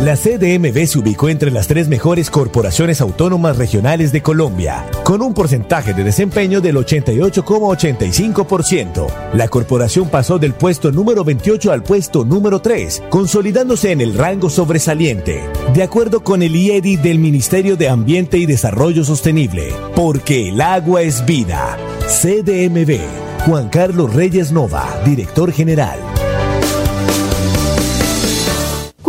La 0.00 0.14
CDMV 0.14 0.86
se 0.86 0.98
ubicó 1.00 1.28
entre 1.28 1.50
las 1.50 1.66
tres 1.66 1.88
mejores 1.88 2.30
corporaciones 2.30 3.00
autónomas 3.00 3.56
regionales 3.56 4.12
de 4.12 4.22
Colombia, 4.22 4.86
con 5.02 5.22
un 5.22 5.34
porcentaje 5.34 5.92
de 5.92 6.04
desempeño 6.04 6.60
del 6.60 6.76
88,85%. 6.76 9.08
La 9.34 9.48
corporación 9.48 10.08
pasó 10.08 10.38
del 10.38 10.54
puesto 10.54 10.92
número 10.92 11.24
28 11.24 11.72
al 11.72 11.82
puesto 11.82 12.24
número 12.24 12.60
3, 12.60 13.02
consolidándose 13.10 13.90
en 13.90 14.00
el 14.00 14.14
rango 14.14 14.50
sobresaliente, 14.50 15.42
de 15.74 15.82
acuerdo 15.82 16.22
con 16.22 16.44
el 16.44 16.54
IEDI 16.54 16.94
del 16.96 17.18
Ministerio 17.18 17.76
de 17.76 17.88
Ambiente 17.88 18.38
y 18.38 18.46
Desarrollo 18.46 19.02
Sostenible, 19.02 19.72
porque 19.96 20.50
el 20.50 20.60
agua 20.60 21.02
es 21.02 21.26
vida. 21.26 21.76
CDMV, 22.06 23.00
Juan 23.46 23.68
Carlos 23.68 24.14
Reyes 24.14 24.52
Nova, 24.52 25.00
director 25.04 25.50
general. 25.50 25.98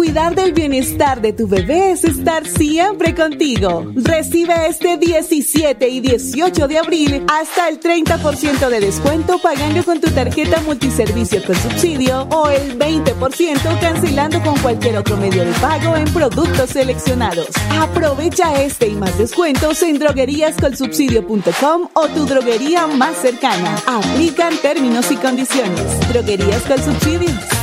Cuidar 0.09 0.33
del 0.33 0.53
bienestar 0.53 1.21
de 1.21 1.33
tu 1.33 1.47
bebé 1.47 1.91
es 1.91 2.03
estar 2.03 2.43
siempre 2.47 3.13
contigo. 3.13 3.85
Recibe 3.93 4.55
este 4.67 4.97
17 4.97 5.87
y 5.87 5.99
18 5.99 6.67
de 6.67 6.79
abril 6.79 7.23
hasta 7.31 7.69
el 7.69 7.79
30% 7.79 8.69
de 8.69 8.79
descuento 8.79 9.37
pagando 9.37 9.85
con 9.85 10.01
tu 10.01 10.09
tarjeta 10.09 10.61
multiservicio 10.61 11.45
con 11.45 11.55
subsidio 11.55 12.23
o 12.31 12.49
el 12.49 12.79
20% 12.79 13.79
cancelando 13.79 14.41
con 14.41 14.57
cualquier 14.61 14.97
otro 14.97 15.15
medio 15.15 15.45
de 15.45 15.53
pago 15.59 15.95
en 15.95 16.05
productos 16.05 16.71
seleccionados. 16.71 17.49
Aprovecha 17.79 18.63
este 18.63 18.87
y 18.87 18.95
más 18.95 19.15
descuentos 19.15 19.83
en 19.83 19.99
drogueríascolsubsidio.com 19.99 21.89
o 21.93 22.07
tu 22.07 22.25
droguería 22.25 22.87
más 22.87 23.15
cercana. 23.15 23.75
Aplican 23.85 24.57
términos 24.57 25.11
y 25.11 25.17
condiciones. 25.17 25.99
Droguerías 26.11 26.63
con 26.63 26.83
subsidio, 26.83 27.29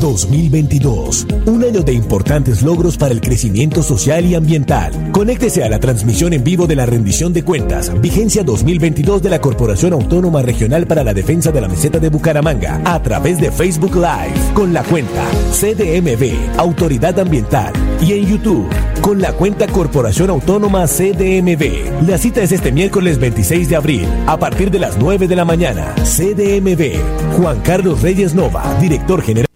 2022. 0.00 1.26
Un 1.46 1.62
año 1.62 1.82
de 1.82 1.92
importantes 1.92 2.62
logros 2.62 2.96
para 2.96 3.12
el 3.12 3.20
crecimiento 3.20 3.82
social 3.82 4.24
y 4.24 4.34
ambiental. 4.34 5.12
Conéctese 5.12 5.62
a 5.62 5.68
la 5.68 5.78
transmisión 5.78 6.32
en 6.32 6.42
vivo 6.42 6.66
de 6.66 6.76
la 6.76 6.86
rendición 6.86 7.32
de 7.32 7.44
cuentas, 7.44 7.92
vigencia 8.00 8.42
2022 8.42 9.22
de 9.22 9.30
la 9.30 9.40
Corporación 9.40 9.92
Autónoma 9.92 10.42
Regional 10.42 10.86
para 10.86 11.04
la 11.04 11.14
Defensa 11.14 11.52
de 11.52 11.60
la 11.60 11.68
Meseta 11.68 11.98
de 11.98 12.08
Bucaramanga, 12.08 12.80
a 12.84 13.02
través 13.02 13.40
de 13.40 13.52
Facebook 13.52 13.94
Live, 13.94 14.54
con 14.54 14.72
la 14.72 14.82
cuenta 14.82 15.22
CDMB, 15.52 16.58
Autoridad 16.58 17.18
Ambiental, 17.18 17.72
y 18.00 18.14
en 18.14 18.26
YouTube, 18.26 18.68
con 19.02 19.20
la 19.20 19.32
cuenta 19.34 19.66
Corporación 19.66 20.30
Autónoma 20.30 20.86
CDMB. 20.86 22.08
La 22.08 22.16
cita 22.16 22.40
es 22.42 22.52
este 22.52 22.72
miércoles 22.72 23.18
26 23.18 23.68
de 23.68 23.76
abril, 23.76 24.08
a 24.26 24.38
partir 24.38 24.70
de 24.70 24.78
las 24.78 24.96
9 24.98 25.28
de 25.28 25.36
la 25.36 25.44
mañana. 25.44 25.94
CDMB, 25.96 27.36
Juan 27.36 27.60
Carlos 27.60 28.00
Reyes 28.00 28.34
Nova, 28.34 28.78
director 28.80 29.20
general. 29.20 29.49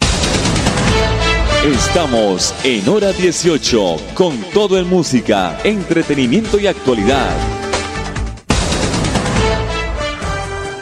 Estamos 1.64 2.52
en 2.62 2.87
hora 2.94 3.11
18 3.11 4.14
con 4.14 4.33
todo 4.52 4.76
en 4.76 4.87
música, 4.87 5.56
entretenimiento 5.64 6.61
y 6.61 6.66
actualidad. 6.66 7.33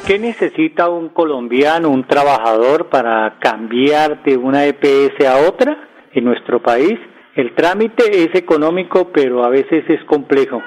¿Qué 0.09 0.19
necesita 0.19 0.89
un 0.89 1.11
colombiano, 1.11 1.89
un 1.89 2.05
trabajador 2.05 2.91
para 2.91 3.39
cambiar 3.39 4.25
de 4.25 4.37
una 4.37 4.67
EPS 4.67 5.25
a 5.25 5.49
otra 5.49 5.89
en 6.15 6.25
nuestro 6.25 6.61
país? 6.61 6.99
El 7.37 7.55
trámite 7.55 8.25
es 8.25 8.35
económico, 8.35 9.13
pero 9.13 9.45
a 9.45 9.51
veces 9.51 9.85
es 9.89 10.03
complejo. 10.07 10.61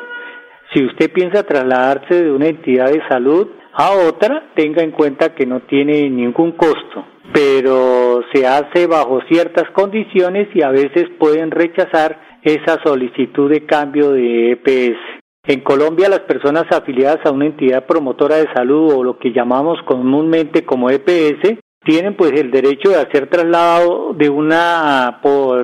Si 0.73 0.81
usted 0.85 1.11
piensa 1.11 1.43
trasladarse 1.43 2.23
de 2.23 2.31
una 2.31 2.47
entidad 2.47 2.89
de 2.89 3.05
salud 3.09 3.49
a 3.73 3.91
otra, 3.91 4.53
tenga 4.55 4.81
en 4.81 4.91
cuenta 4.91 5.35
que 5.35 5.45
no 5.45 5.59
tiene 5.63 6.09
ningún 6.09 6.53
costo 6.53 7.14
pero 7.33 8.21
se 8.33 8.47
hace 8.47 8.87
bajo 8.87 9.19
ciertas 9.29 9.69
condiciones 9.71 10.47
y 10.53 10.61
a 10.61 10.69
veces 10.69 11.05
pueden 11.19 11.51
rechazar 11.51 12.19
esa 12.43 12.79
solicitud 12.83 13.49
de 13.49 13.65
cambio 13.65 14.11
de 14.11 14.51
EPS. 14.51 14.99
En 15.47 15.61
Colombia 15.61 16.09
las 16.09 16.21
personas 16.21 16.65
afiliadas 16.71 17.19
a 17.25 17.31
una 17.31 17.45
entidad 17.45 17.85
promotora 17.85 18.37
de 18.37 18.51
salud 18.53 18.93
o 18.93 19.03
lo 19.03 19.19
que 19.19 19.31
llamamos 19.31 19.77
comúnmente 19.85 20.65
como 20.65 20.89
EPS 20.89 21.59
tienen 21.83 22.15
pues 22.15 22.31
el 22.31 22.49
derecho 22.49 22.89
de 22.89 22.97
hacer 22.97 23.27
traslado 23.29 24.13
de 24.13 24.27
una 24.29 25.19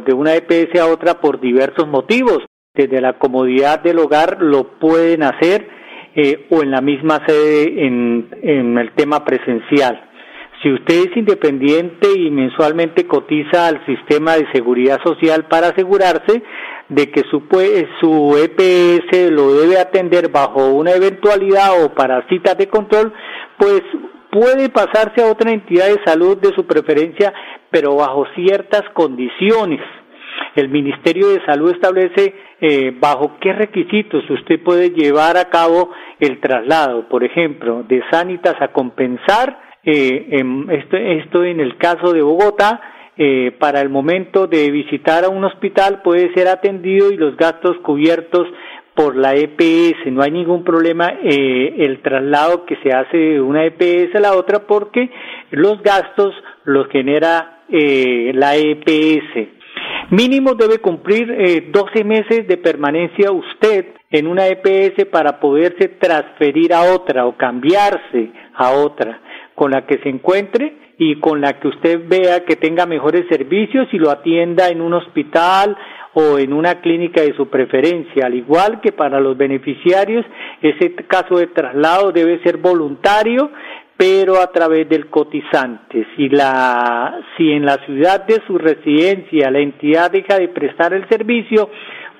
de 0.05 0.13
una 0.13 0.35
EPS 0.35 0.79
a 0.79 0.87
otra 0.87 1.19
por 1.19 1.39
diversos 1.39 1.87
motivos. 1.87 2.39
Desde 2.75 3.01
la 3.01 3.17
comodidad 3.17 3.81
del 3.81 3.99
hogar 3.99 4.37
lo 4.39 4.79
pueden 4.79 5.23
hacer 5.23 5.67
eh, 6.15 6.45
o 6.51 6.61
en 6.61 6.71
la 6.71 6.81
misma 6.81 7.21
sede 7.25 7.85
en 7.85 8.77
el 8.77 8.91
tema 8.93 9.25
presencial. 9.25 10.10
Si 10.61 10.71
usted 10.71 11.09
es 11.09 11.17
independiente 11.17 12.07
y 12.15 12.29
mensualmente 12.29 13.07
cotiza 13.07 13.67
al 13.67 13.83
sistema 13.87 14.35
de 14.35 14.45
seguridad 14.53 14.99
social 15.03 15.45
para 15.45 15.69
asegurarse 15.69 16.43
de 16.87 17.09
que 17.09 17.21
su, 17.31 17.43
su 17.99 18.37
EPS 18.37 19.31
lo 19.31 19.53
debe 19.53 19.79
atender 19.79 20.29
bajo 20.29 20.67
una 20.69 20.91
eventualidad 20.91 21.83
o 21.83 21.95
para 21.95 22.27
citas 22.27 22.57
de 22.57 22.67
control, 22.67 23.11
pues 23.57 23.81
puede 24.29 24.69
pasarse 24.69 25.23
a 25.23 25.31
otra 25.31 25.51
entidad 25.51 25.87
de 25.87 26.03
salud 26.05 26.37
de 26.37 26.53
su 26.53 26.67
preferencia, 26.67 27.33
pero 27.71 27.95
bajo 27.95 28.25
ciertas 28.35 28.83
condiciones. 28.93 29.81
El 30.55 30.69
Ministerio 30.69 31.29
de 31.29 31.43
Salud 31.45 31.71
establece 31.71 32.35
eh, 32.59 32.95
bajo 32.99 33.37
qué 33.39 33.53
requisitos 33.53 34.29
usted 34.29 34.61
puede 34.61 34.91
llevar 34.91 35.37
a 35.37 35.49
cabo 35.49 35.91
el 36.19 36.39
traslado, 36.39 37.07
por 37.09 37.23
ejemplo, 37.23 37.83
de 37.87 38.03
Sanitas 38.11 38.61
a 38.61 38.67
compensar 38.67 39.70
eh, 39.83 40.43
esto, 40.69 40.97
esto 40.97 41.43
en 41.43 41.59
el 41.59 41.77
caso 41.77 42.13
de 42.13 42.21
Bogotá, 42.21 42.81
eh, 43.17 43.51
para 43.59 43.81
el 43.81 43.89
momento 43.89 44.47
de 44.47 44.71
visitar 44.71 45.25
a 45.25 45.29
un 45.29 45.43
hospital 45.43 46.01
puede 46.01 46.33
ser 46.33 46.47
atendido 46.47 47.11
y 47.11 47.17
los 47.17 47.35
gastos 47.35 47.77
cubiertos 47.83 48.47
por 48.95 49.15
la 49.15 49.35
EPS, 49.35 50.11
no 50.11 50.21
hay 50.21 50.31
ningún 50.31 50.63
problema 50.63 51.13
eh, 51.23 51.75
el 51.79 52.01
traslado 52.01 52.65
que 52.65 52.77
se 52.77 52.91
hace 52.91 53.17
de 53.17 53.41
una 53.41 53.65
EPS 53.65 54.15
a 54.15 54.19
la 54.19 54.35
otra 54.35 54.65
porque 54.67 55.09
los 55.51 55.81
gastos 55.81 56.33
los 56.65 56.87
genera 56.87 57.63
eh, 57.69 58.31
la 58.33 58.55
EPS. 58.55 59.49
Mínimo 60.09 60.55
debe 60.55 60.79
cumplir 60.79 61.31
eh, 61.31 61.69
12 61.71 62.03
meses 62.03 62.47
de 62.47 62.57
permanencia 62.57 63.31
usted 63.31 63.85
en 64.09 64.27
una 64.27 64.47
EPS 64.47 65.05
para 65.05 65.39
poderse 65.39 65.87
transferir 65.87 66.73
a 66.73 66.93
otra 66.93 67.25
o 67.25 67.37
cambiarse 67.37 68.31
a 68.55 68.71
otra 68.71 69.21
con 69.61 69.69
la 69.69 69.85
que 69.85 69.99
se 69.99 70.09
encuentre 70.09 70.73
y 70.97 71.19
con 71.19 71.39
la 71.39 71.59
que 71.59 71.67
usted 71.67 72.01
vea 72.07 72.45
que 72.45 72.55
tenga 72.55 72.87
mejores 72.87 73.27
servicios 73.29 73.87
y 73.91 73.99
lo 73.99 74.09
atienda 74.09 74.69
en 74.69 74.81
un 74.81 74.91
hospital 74.95 75.77
o 76.15 76.39
en 76.39 76.51
una 76.51 76.81
clínica 76.81 77.21
de 77.21 77.35
su 77.35 77.47
preferencia, 77.47 78.25
al 78.25 78.33
igual 78.33 78.81
que 78.81 78.91
para 78.91 79.19
los 79.19 79.37
beneficiarios, 79.37 80.25
ese 80.63 80.95
caso 81.05 81.37
de 81.37 81.45
traslado 81.45 82.11
debe 82.11 82.41
ser 82.41 82.57
voluntario, 82.57 83.51
pero 83.95 84.41
a 84.41 84.47
través 84.51 84.89
del 84.89 85.11
cotizante. 85.11 86.07
Si 86.15 86.27
la 86.27 87.19
si 87.37 87.51
en 87.51 87.63
la 87.63 87.77
ciudad 87.85 88.25
de 88.25 88.41
su 88.47 88.57
residencia 88.57 89.51
la 89.51 89.59
entidad 89.59 90.09
deja 90.09 90.39
de 90.39 90.47
prestar 90.47 90.91
el 90.93 91.07
servicio, 91.07 91.69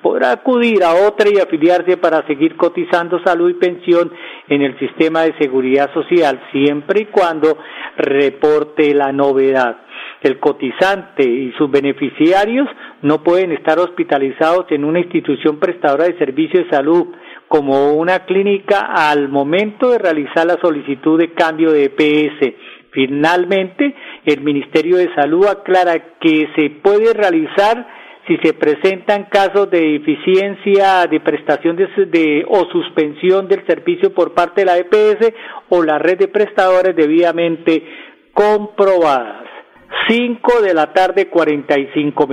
podrá 0.02 0.32
acudir 0.32 0.82
a 0.82 1.06
otra 1.06 1.28
y 1.30 1.38
afiliarse 1.38 1.96
para 1.96 2.26
seguir 2.26 2.56
cotizando 2.56 3.20
salud 3.24 3.50
y 3.50 3.54
pensión 3.54 4.12
en 4.48 4.62
el 4.62 4.78
sistema 4.78 5.22
de 5.22 5.34
seguridad 5.38 5.92
social, 5.94 6.42
siempre 6.52 7.02
y 7.02 7.06
cuando 7.06 7.56
reporte 7.96 8.92
la 8.94 9.12
novedad. 9.12 9.78
El 10.20 10.38
cotizante 10.38 11.24
y 11.24 11.52
sus 11.52 11.70
beneficiarios 11.70 12.68
no 13.02 13.22
pueden 13.22 13.52
estar 13.52 13.78
hospitalizados 13.78 14.66
en 14.70 14.84
una 14.84 15.00
institución 15.00 15.58
prestadora 15.58 16.04
de 16.04 16.18
servicios 16.18 16.64
de 16.64 16.70
salud 16.70 17.08
como 17.48 17.92
una 17.92 18.20
clínica 18.20 18.80
al 18.80 19.28
momento 19.28 19.90
de 19.90 19.98
realizar 19.98 20.46
la 20.46 20.58
solicitud 20.60 21.18
de 21.18 21.32
cambio 21.32 21.70
de 21.72 21.84
EPS. 21.84 22.54
Finalmente, 22.92 23.94
el 24.24 24.42
Ministerio 24.42 24.96
de 24.96 25.14
Salud 25.14 25.46
aclara 25.46 25.98
que 26.20 26.48
se 26.56 26.70
puede 26.82 27.12
realizar 27.14 27.86
si 28.26 28.36
se 28.38 28.54
presentan 28.54 29.24
casos 29.24 29.70
de 29.70 29.80
deficiencia 29.80 31.06
de 31.06 31.20
prestación 31.20 31.76
de, 31.76 32.44
o 32.48 32.64
suspensión 32.70 33.48
del 33.48 33.66
servicio 33.66 34.14
por 34.14 34.32
parte 34.32 34.60
de 34.60 34.66
la 34.66 34.78
EPS 34.78 35.32
o 35.70 35.82
la 35.82 35.98
red 35.98 36.18
de 36.18 36.28
prestadores 36.28 36.94
debidamente 36.94 37.82
comprobadas. 38.32 39.42
5 40.08 40.62
de 40.62 40.74
la 40.74 40.92
tarde 40.92 41.28
45 41.28 42.28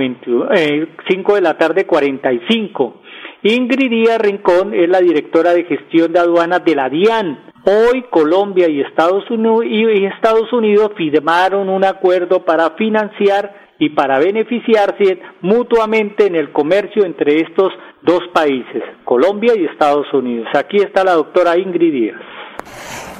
eh, 0.54 0.88
5 1.08 1.34
de 1.34 1.40
la 1.40 1.58
tarde 1.58 1.86
45. 1.86 3.02
Ingrid 3.42 3.90
Díaz 3.90 4.18
Rincón 4.18 4.74
es 4.74 4.88
la 4.88 5.00
directora 5.00 5.52
de 5.52 5.64
gestión 5.64 6.12
de 6.12 6.20
aduanas 6.20 6.64
de 6.64 6.74
la 6.74 6.88
DIAN. 6.88 7.50
Hoy 7.64 8.04
Colombia 8.10 8.68
y 8.68 8.80
Estados 8.80 9.28
Unidos 9.30 10.92
firmaron 10.96 11.68
un 11.68 11.84
acuerdo 11.84 12.44
para 12.44 12.70
financiar 12.70 13.59
y 13.80 13.88
para 13.88 14.18
beneficiarse 14.18 15.18
mutuamente 15.40 16.26
en 16.26 16.36
el 16.36 16.52
comercio 16.52 17.04
entre 17.04 17.40
estos 17.40 17.72
dos 18.02 18.20
países, 18.32 18.82
Colombia 19.04 19.54
y 19.56 19.64
Estados 19.64 20.06
Unidos. 20.12 20.46
Aquí 20.54 20.76
está 20.76 21.02
la 21.02 21.14
doctora 21.14 21.58
Ingrid 21.58 21.92
Díaz. 21.92 22.20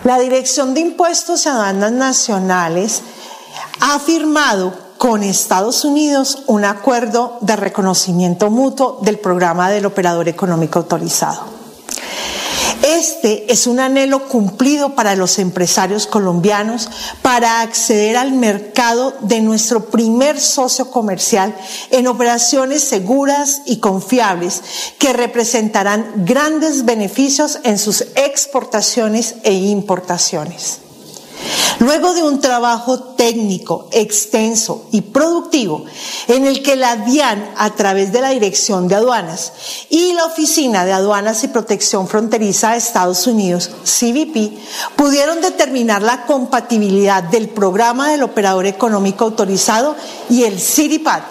La 0.04 0.18
Dirección 0.18 0.74
de 0.74 0.80
Impuestos 0.80 1.44
y 1.46 1.48
Aduanas 1.48 1.92
Nacionales 1.92 3.02
ha 3.80 3.98
firmado 3.98 4.72
con 4.98 5.22
Estados 5.22 5.86
Unidos 5.86 6.44
un 6.46 6.66
acuerdo 6.66 7.38
de 7.40 7.56
reconocimiento 7.56 8.50
mutuo 8.50 8.98
del 9.00 9.18
programa 9.18 9.70
del 9.70 9.86
operador 9.86 10.28
económico 10.28 10.78
autorizado. 10.78 11.59
Este 12.82 13.52
es 13.52 13.66
un 13.66 13.78
anhelo 13.78 14.26
cumplido 14.28 14.94
para 14.94 15.14
los 15.14 15.38
empresarios 15.38 16.06
colombianos 16.06 16.88
para 17.20 17.60
acceder 17.60 18.16
al 18.16 18.32
mercado 18.32 19.14
de 19.20 19.40
nuestro 19.40 19.86
primer 19.86 20.40
socio 20.40 20.90
comercial 20.90 21.54
en 21.90 22.06
operaciones 22.06 22.82
seguras 22.82 23.62
y 23.66 23.80
confiables 23.80 24.62
que 24.98 25.12
representarán 25.12 26.24
grandes 26.24 26.86
beneficios 26.86 27.58
en 27.64 27.78
sus 27.78 28.02
exportaciones 28.16 29.36
e 29.42 29.52
importaciones. 29.52 30.89
Luego 31.78 32.12
de 32.12 32.22
un 32.22 32.40
trabajo 32.40 32.98
técnico, 32.98 33.88
extenso 33.92 34.86
y 34.90 35.00
productivo, 35.00 35.84
en 36.28 36.46
el 36.46 36.62
que 36.62 36.76
la 36.76 36.96
DIAN, 36.96 37.52
a 37.56 37.70
través 37.70 38.12
de 38.12 38.20
la 38.20 38.30
Dirección 38.30 38.88
de 38.88 38.96
Aduanas 38.96 39.52
y 39.88 40.12
la 40.12 40.26
Oficina 40.26 40.84
de 40.84 40.92
Aduanas 40.92 41.42
y 41.44 41.48
Protección 41.48 42.08
Fronteriza 42.08 42.72
de 42.72 42.78
Estados 42.78 43.26
Unidos, 43.26 43.70
CBP, 43.84 44.58
pudieron 44.96 45.40
determinar 45.40 46.02
la 46.02 46.26
compatibilidad 46.26 47.22
del 47.22 47.48
programa 47.48 48.10
del 48.10 48.22
operador 48.22 48.66
económico 48.66 49.24
autorizado 49.24 49.96
y 50.28 50.44
el 50.44 50.60
CIRIPAD 50.60 51.22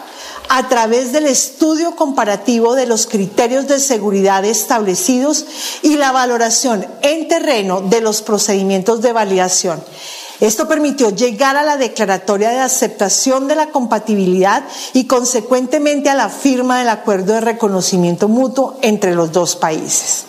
a 0.49 0.67
través 0.67 1.13
del 1.13 1.27
estudio 1.27 1.95
comparativo 1.95 2.73
de 2.73 2.87
los 2.87 3.05
criterios 3.05 3.67
de 3.67 3.79
seguridad 3.79 4.43
establecidos 4.43 5.45
y 5.83 5.95
la 5.95 6.11
valoración 6.11 6.87
en 7.03 7.27
terreno 7.27 7.81
de 7.81 8.01
los 8.01 8.23
procedimientos 8.23 9.01
de 9.01 9.13
validación. 9.13 9.81
Esto 10.39 10.67
permitió 10.69 11.09
llegar 11.09 11.57
a 11.57 11.63
la 11.63 11.75
declaratoria 11.75 12.49
de 12.49 12.59
aceptación 12.59 13.47
de 13.47 13.55
la 13.55 13.71
compatibilidad 13.71 14.63
y 14.93 15.05
consecuentemente 15.05 16.09
a 16.09 16.15
la 16.15 16.29
firma 16.29 16.79
del 16.79 16.89
acuerdo 16.89 17.33
de 17.33 17.41
reconocimiento 17.41 18.29
mutuo 18.29 18.77
entre 18.81 19.15
los 19.15 19.33
dos 19.33 19.57
países. 19.57 20.25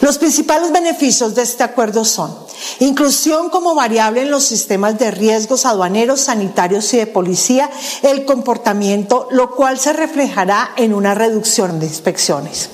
Los 0.00 0.18
principales 0.18 0.72
beneficios 0.72 1.34
de 1.34 1.42
este 1.42 1.62
acuerdo 1.62 2.04
son 2.04 2.34
inclusión 2.80 3.50
como 3.50 3.74
variable 3.74 4.22
en 4.22 4.30
los 4.30 4.44
sistemas 4.44 4.98
de 4.98 5.10
riesgos 5.10 5.66
aduaneros, 5.66 6.20
sanitarios 6.20 6.92
y 6.94 6.98
de 6.98 7.06
policía, 7.06 7.70
el 8.02 8.24
comportamiento, 8.24 9.28
lo 9.30 9.54
cual 9.54 9.78
se 9.78 9.92
reflejará 9.92 10.72
en 10.76 10.94
una 10.94 11.14
reducción 11.14 11.80
de 11.80 11.86
inspecciones. 11.86 12.70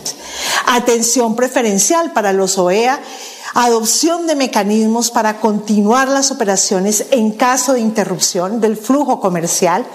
Atención 0.67 1.37
preferencial 1.37 2.13
para 2.13 2.33
los 2.33 2.59
OEA 2.59 3.01
adopción 3.55 4.27
de 4.27 4.37
mecanismos 4.37 5.11
para 5.11 5.41
continuar 5.41 6.09
las 6.09 6.31
operaciones 6.31 7.07
en 7.11 7.33
caso 7.33 7.73
de 7.73 7.81
interrupción 7.81 8.61
del 8.61 8.77
flujo 8.77 9.21
comercial, 9.21 9.87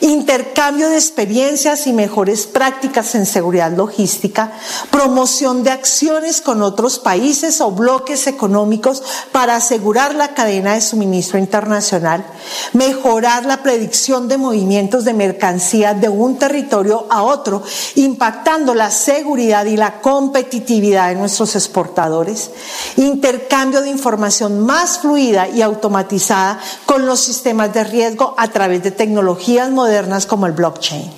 intercambio 0.00 0.88
de 0.88 0.96
experiencias 0.96 1.86
y 1.86 1.92
mejores 1.92 2.46
prácticas 2.46 3.14
en 3.14 3.26
seguridad 3.26 3.72
logística, 3.72 4.52
promoción 4.90 5.62
de 5.62 5.70
acciones 5.70 6.40
con 6.40 6.62
otros 6.62 6.98
países 6.98 7.60
o 7.60 7.70
bloques 7.70 8.26
económicos 8.26 9.02
para 9.32 9.56
asegurar 9.56 10.14
la 10.14 10.34
cadena 10.34 10.74
de 10.74 10.80
suministro 10.80 11.38
internacional, 11.38 12.24
mejorar 12.72 13.46
la 13.46 13.62
predicción 13.62 14.28
de 14.28 14.38
movimientos 14.38 15.04
de 15.04 15.14
mercancía 15.14 15.94
de 15.94 16.08
un 16.08 16.38
territorio 16.38 17.06
a 17.10 17.22
otro, 17.22 17.62
impactando 17.94 18.74
la 18.74 18.90
seguridad 18.90 19.64
y 19.66 19.76
la 19.76 20.00
competitividad 20.00 21.08
de 21.08 21.14
nuestros 21.14 21.56
exportadores, 21.56 22.50
intercambio 22.98 23.80
de 23.80 23.90
información 23.90 24.60
más 24.66 24.98
fluida 24.98 25.48
y 25.48 25.62
automatizada 25.62 26.60
con 26.86 27.06
los 27.06 27.20
sistemas 27.20 27.72
de 27.72 27.84
riesgo 27.84 28.34
a 28.36 28.48
través 28.48 28.82
de 28.82 28.90
tecnologías 28.90 29.70
modernas 29.70 30.26
como 30.26 30.46
el 30.46 30.52
blockchain. 30.52 31.10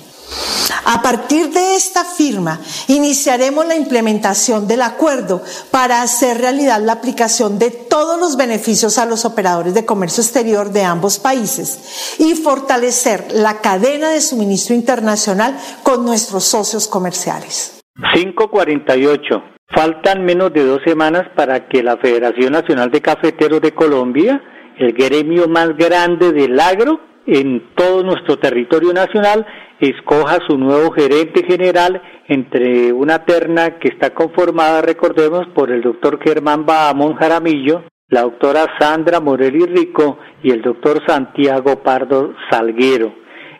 A 0.85 1.01
partir 1.01 1.49
de 1.51 1.75
esta 1.75 2.03
firma, 2.03 2.59
iniciaremos 2.87 3.65
la 3.65 3.75
implementación 3.75 4.67
del 4.67 4.81
acuerdo 4.81 5.41
para 5.69 6.01
hacer 6.01 6.39
realidad 6.39 6.81
la 6.81 6.93
aplicación 6.93 7.59
de 7.59 7.71
todos 7.71 8.19
los 8.19 8.37
beneficios 8.37 8.97
a 8.97 9.05
los 9.05 9.25
operadores 9.25 9.73
de 9.73 9.85
comercio 9.85 10.23
exterior 10.23 10.71
de 10.71 10.83
ambos 10.83 11.19
países 11.19 12.15
y 12.19 12.35
fortalecer 12.35 13.27
la 13.33 13.59
cadena 13.59 14.09
de 14.09 14.21
suministro 14.21 14.73
internacional 14.73 15.57
con 15.83 16.05
nuestros 16.05 16.45
socios 16.45 16.87
comerciales. 16.87 17.81
548. 18.13 19.60
Faltan 19.73 20.25
menos 20.25 20.51
de 20.51 20.65
dos 20.65 20.81
semanas 20.85 21.29
para 21.35 21.67
que 21.67 21.81
la 21.81 21.97
Federación 21.97 22.51
Nacional 22.51 22.91
de 22.91 23.01
Cafeteros 23.01 23.61
de 23.61 23.71
Colombia, 23.71 24.41
el 24.77 24.91
gremio 24.91 25.47
más 25.47 25.77
grande 25.77 26.33
del 26.33 26.59
agro 26.59 26.99
en 27.25 27.73
todo 27.75 28.03
nuestro 28.03 28.37
territorio 28.37 28.91
nacional, 28.91 29.45
escoja 29.79 30.39
su 30.47 30.57
nuevo 30.57 30.91
gerente 30.91 31.45
general 31.47 32.01
entre 32.27 32.91
una 32.91 33.23
terna 33.23 33.79
que 33.79 33.87
está 33.87 34.13
conformada, 34.13 34.81
recordemos, 34.81 35.47
por 35.55 35.71
el 35.71 35.81
doctor 35.81 36.19
Germán 36.21 36.65
Bahamón 36.65 37.15
Jaramillo, 37.15 37.83
la 38.09 38.23
doctora 38.23 38.65
Sandra 38.77 39.21
Morelli 39.21 39.65
Rico 39.65 40.19
y 40.43 40.51
el 40.51 40.61
doctor 40.61 41.01
Santiago 41.07 41.81
Pardo 41.81 42.33
Salguero. 42.49 43.13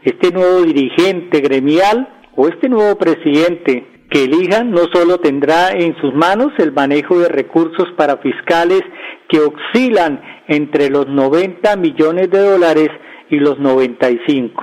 Este 0.04 0.32
nuevo 0.32 0.62
dirigente 0.64 1.40
gremial 1.40 2.08
o 2.36 2.48
este 2.50 2.68
nuevo 2.68 2.98
presidente 2.98 4.01
que 4.12 4.26
elijan 4.26 4.72
no 4.72 4.84
solo 4.94 5.20
tendrá 5.20 5.72
en 5.72 5.96
sus 6.02 6.14
manos 6.14 6.52
el 6.58 6.74
manejo 6.74 7.18
de 7.18 7.30
recursos 7.30 7.88
para 7.96 8.18
fiscales 8.18 8.82
que 9.30 9.40
oscilan 9.40 10.22
entre 10.50 10.90
los 10.90 11.08
90 11.08 11.78
millones 11.78 12.30
de 12.30 12.40
dólares 12.40 12.90
y 13.30 13.38
los 13.38 13.58
95, 13.58 14.62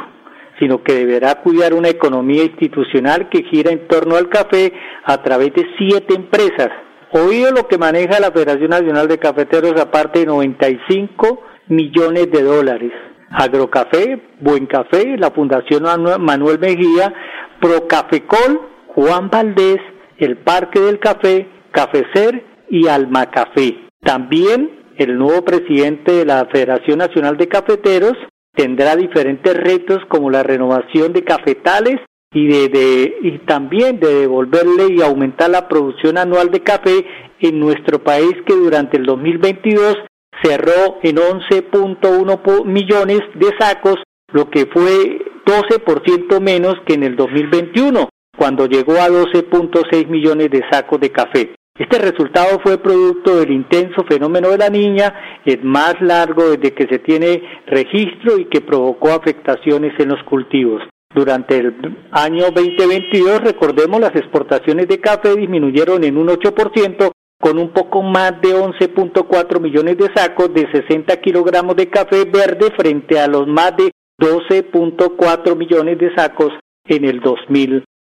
sino 0.58 0.82
que 0.82 0.92
deberá 0.92 1.36
cuidar 1.36 1.72
una 1.72 1.88
economía 1.88 2.44
institucional 2.44 3.30
que 3.30 3.42
gira 3.44 3.72
en 3.72 3.88
torno 3.88 4.16
al 4.16 4.28
café 4.28 4.70
a 5.04 5.22
través 5.22 5.54
de 5.54 5.66
siete 5.78 6.14
empresas. 6.14 6.68
Oído 7.12 7.50
lo 7.50 7.66
que 7.66 7.78
maneja 7.78 8.20
la 8.20 8.30
Federación 8.30 8.68
Nacional 8.68 9.08
de 9.08 9.18
Cafeteros, 9.18 9.80
aparte 9.80 10.20
de 10.20 10.26
95 10.26 11.42
millones 11.68 12.30
de 12.30 12.42
dólares. 12.42 12.92
Agrocafé, 13.30 14.20
Buen 14.40 14.66
Café, 14.66 15.16
la 15.16 15.30
Fundación 15.30 15.84
Manuel 16.20 16.58
Mejía, 16.58 17.14
Procafecol, 17.60 18.77
Juan 18.98 19.30
Valdés, 19.30 19.78
el 20.16 20.38
Parque 20.38 20.80
del 20.80 20.98
Café, 20.98 21.46
Cafecer 21.70 22.44
y 22.68 22.88
Alma 22.88 23.30
Café. 23.30 23.76
También 24.00 24.70
el 24.96 25.16
nuevo 25.16 25.44
presidente 25.44 26.10
de 26.10 26.24
la 26.24 26.48
Federación 26.50 26.98
Nacional 26.98 27.36
de 27.36 27.46
Cafeteros 27.46 28.14
tendrá 28.56 28.96
diferentes 28.96 29.54
retos 29.56 29.98
como 30.08 30.30
la 30.30 30.42
renovación 30.42 31.12
de 31.12 31.22
cafetales 31.22 32.00
y, 32.32 32.48
de, 32.48 33.14
y 33.22 33.38
también 33.46 34.00
de 34.00 34.12
devolverle 34.22 34.92
y 34.92 35.00
aumentar 35.00 35.50
la 35.50 35.68
producción 35.68 36.18
anual 36.18 36.50
de 36.50 36.64
café 36.64 37.06
en 37.38 37.60
nuestro 37.60 38.02
país 38.02 38.32
que 38.48 38.54
durante 38.56 38.96
el 38.96 39.04
2022 39.04 39.96
cerró 40.42 40.98
en 41.04 41.18
11.1 41.18 42.64
millones 42.64 43.20
de 43.36 43.50
sacos, 43.60 43.98
lo 44.32 44.50
que 44.50 44.66
fue 44.66 45.20
12% 45.46 46.40
menos 46.40 46.74
que 46.84 46.94
en 46.94 47.04
el 47.04 47.14
2021, 47.14 48.08
cuando 48.38 48.66
llegó 48.66 48.92
a 48.92 49.08
12.6 49.08 50.06
millones 50.06 50.50
de 50.50 50.62
sacos 50.70 51.00
de 51.00 51.10
café. 51.10 51.54
Este 51.78 51.98
resultado 51.98 52.58
fue 52.62 52.78
producto 52.78 53.36
del 53.36 53.52
intenso 53.52 54.04
fenómeno 54.08 54.48
de 54.50 54.58
la 54.58 54.68
niña, 54.68 55.40
el 55.44 55.62
más 55.62 55.94
largo 56.00 56.50
desde 56.50 56.74
que 56.74 56.86
se 56.88 56.98
tiene 56.98 57.42
registro 57.66 58.38
y 58.38 58.46
que 58.46 58.60
provocó 58.60 59.10
afectaciones 59.10 59.92
en 59.98 60.08
los 60.08 60.22
cultivos. 60.24 60.82
Durante 61.14 61.56
el 61.56 61.74
año 62.10 62.50
2022, 62.50 63.40
recordemos, 63.42 64.00
las 64.00 64.14
exportaciones 64.14 64.88
de 64.88 65.00
café 65.00 65.34
disminuyeron 65.36 66.04
en 66.04 66.16
un 66.16 66.28
8%, 66.28 67.12
con 67.40 67.58
un 67.58 67.70
poco 67.70 68.02
más 68.02 68.40
de 68.40 68.54
11.4 68.54 69.60
millones 69.60 69.96
de 69.96 70.10
sacos 70.14 70.52
de 70.52 70.68
60 70.72 71.16
kilogramos 71.20 71.76
de 71.76 71.88
café 71.88 72.24
verde 72.24 72.72
frente 72.76 73.20
a 73.20 73.28
los 73.28 73.46
más 73.46 73.76
de 73.76 73.92
12.4 74.20 75.56
millones 75.56 75.98
de 75.98 76.14
sacos 76.16 76.52
en 76.86 77.04
el 77.04 77.20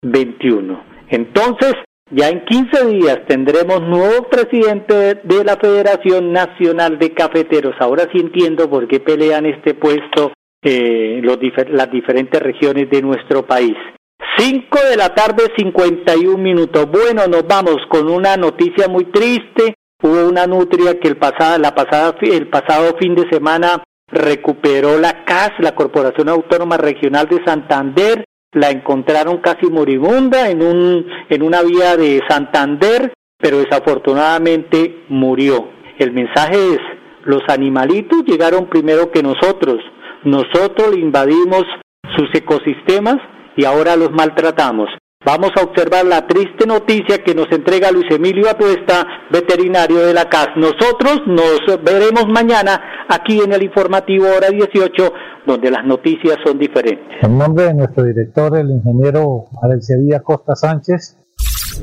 2021. 0.01 0.83
Entonces, 1.09 1.73
ya 2.09 2.29
en 2.29 2.43
15 2.45 2.85
días 2.87 3.19
tendremos 3.27 3.81
nuevo 3.81 4.27
presidente 4.29 5.21
de 5.23 5.43
la 5.43 5.55
Federación 5.57 6.33
Nacional 6.33 6.99
de 6.99 7.13
Cafeteros. 7.13 7.75
Ahora 7.79 8.07
sí 8.11 8.19
entiendo 8.19 8.69
por 8.69 8.87
qué 8.87 8.99
pelean 8.99 9.45
este 9.45 9.73
puesto 9.73 10.33
eh, 10.61 11.21
las 11.69 11.91
diferentes 11.91 12.41
regiones 12.41 12.89
de 12.89 13.01
nuestro 13.01 13.45
país. 13.45 13.75
5 14.37 14.77
de 14.89 14.97
la 14.97 15.13
tarde, 15.13 15.43
51 15.57 16.37
minutos. 16.37 16.85
Bueno, 16.89 17.27
nos 17.27 17.47
vamos 17.47 17.77
con 17.89 18.09
una 18.09 18.37
noticia 18.37 18.87
muy 18.87 19.05
triste. 19.05 19.75
Hubo 20.03 20.27
una 20.27 20.47
nutria 20.47 20.99
que 20.99 21.07
el, 21.07 21.17
pasada, 21.17 21.57
la 21.57 21.73
pasada, 21.75 22.15
el 22.21 22.47
pasado 22.47 22.97
fin 22.99 23.15
de 23.15 23.29
semana 23.29 23.83
recuperó 24.07 24.97
la 24.97 25.23
CAS, 25.23 25.51
la 25.59 25.75
Corporación 25.75 26.27
Autónoma 26.27 26.77
Regional 26.77 27.27
de 27.27 27.43
Santander, 27.45 28.25
la 28.53 28.69
encontraron 28.69 29.37
casi 29.37 29.67
moribunda 29.67 30.49
en, 30.49 30.61
un, 30.61 31.05
en 31.29 31.41
una 31.41 31.61
vía 31.61 31.95
de 31.95 32.21
Santander, 32.27 33.13
pero 33.37 33.59
desafortunadamente 33.59 35.05
murió. 35.09 35.69
El 35.97 36.11
mensaje 36.11 36.73
es, 36.73 36.79
los 37.23 37.43
animalitos 37.47 38.23
llegaron 38.25 38.67
primero 38.67 39.11
que 39.11 39.23
nosotros, 39.23 39.77
nosotros 40.23 40.97
invadimos 40.97 41.63
sus 42.15 42.29
ecosistemas 42.33 43.17
y 43.55 43.65
ahora 43.65 43.95
los 43.95 44.11
maltratamos. 44.11 44.89
Vamos 45.23 45.51
a 45.55 45.61
observar 45.61 46.03
la 46.05 46.25
triste 46.25 46.65
noticia 46.65 47.23
que 47.23 47.35
nos 47.35 47.45
entrega 47.51 47.91
Luis 47.91 48.09
Emilio 48.09 48.49
Atuesta, 48.49 49.05
veterinario 49.29 49.99
de 49.99 50.15
la 50.15 50.27
CAS. 50.27 50.49
Nosotros 50.55 51.21
nos 51.27 51.59
veremos 51.83 52.25
mañana 52.27 53.05
aquí 53.07 53.39
en 53.39 53.53
el 53.53 53.61
informativo 53.61 54.25
hora 54.25 54.49
18, 54.49 55.13
donde 55.45 55.71
las 55.71 55.85
noticias 55.85 56.37
son 56.45 56.57
diferentes. 56.57 57.17
En 57.21 57.37
nombre 57.37 57.65
de 57.65 57.73
nuestro 57.73 58.03
director, 58.03 58.57
el 58.57 58.71
ingeniero 58.71 59.45
Alexia 59.61 60.21
Costa 60.21 60.55
Sánchez, 60.55 61.17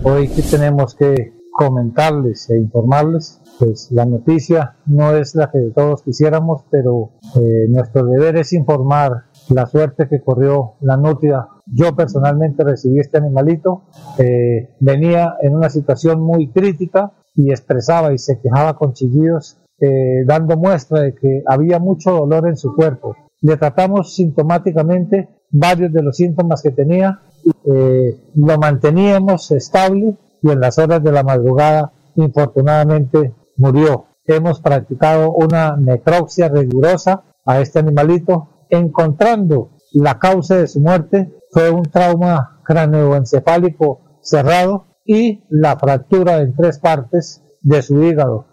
hoy 0.03 0.29
que 0.29 0.43
tenemos 0.43 0.95
que 0.95 1.33
comentarles 1.51 2.49
e 2.51 2.59
informarles, 2.59 3.41
pues 3.59 3.91
la 3.91 4.07
noticia 4.07 4.77
no 4.87 5.17
es 5.17 5.35
la 5.35 5.51
que 5.51 5.59
todos 5.75 6.03
quisiéramos, 6.05 6.63
pero 6.71 7.15
eh, 7.35 7.67
nuestro 7.69 8.05
deber 8.05 8.37
es 8.37 8.53
informar 8.53 9.25
la 9.51 9.67
suerte 9.67 10.07
que 10.09 10.21
corrió 10.21 10.75
la 10.81 10.97
nutria. 10.97 11.49
Yo 11.67 11.97
personalmente 11.97 12.63
recibí 12.63 13.01
este 13.01 13.19
animalito, 13.19 13.83
eh, 14.19 14.71
venía 14.79 15.35
en 15.43 15.57
una 15.57 15.69
situación 15.69 16.21
muy 16.21 16.49
crítica 16.53 17.13
y 17.35 17.51
expresaba 17.51 18.13
y 18.13 18.19
se 18.19 18.41
quejaba 18.41 18.77
con 18.77 18.93
chillidos, 18.93 19.59
eh, 19.81 20.25
dando 20.27 20.57
muestra 20.57 21.01
de 21.01 21.15
que 21.15 21.43
había 21.47 21.81
mucho 21.81 22.13
dolor 22.13 22.49
en 22.49 22.57
su 22.57 22.75
cuerpo. 22.75 23.17
Le 23.41 23.57
tratamos 23.57 24.15
sintomáticamente 24.15 25.29
varios 25.51 25.93
de 25.93 26.03
los 26.03 26.17
síntomas 26.17 26.63
que 26.63 26.71
tenía, 26.71 27.21
eh, 27.65 28.21
lo 28.35 28.59
manteníamos 28.59 29.51
estable 29.53 30.17
y 30.43 30.51
en 30.51 30.61
las 30.61 30.79
horas 30.79 31.03
de 31.03 31.13
la 31.13 31.23
madrugada, 31.23 31.93
infortunadamente, 32.17 33.35
murió. 33.57 34.07
Hemos 34.27 34.61
practicado 34.61 35.33
una 35.33 35.77
necropsia 35.77 36.49
rigurosa 36.49 37.23
a 37.47 37.61
este 37.61 37.79
animalito 37.79 38.67
encontrando 38.69 39.71
la 39.93 40.19
causa 40.19 40.57
de 40.57 40.67
su 40.67 40.81
muerte 40.81 41.33
fue 41.51 41.71
un 41.71 41.85
trauma 41.85 42.61
craneoencefálico 42.65 44.19
cerrado 44.21 44.85
y 45.05 45.45
la 45.49 45.79
fractura 45.79 46.41
en 46.43 46.55
tres 46.55 46.79
partes 46.79 47.43
de 47.63 47.81
su 47.81 48.03
hígado. 48.03 48.48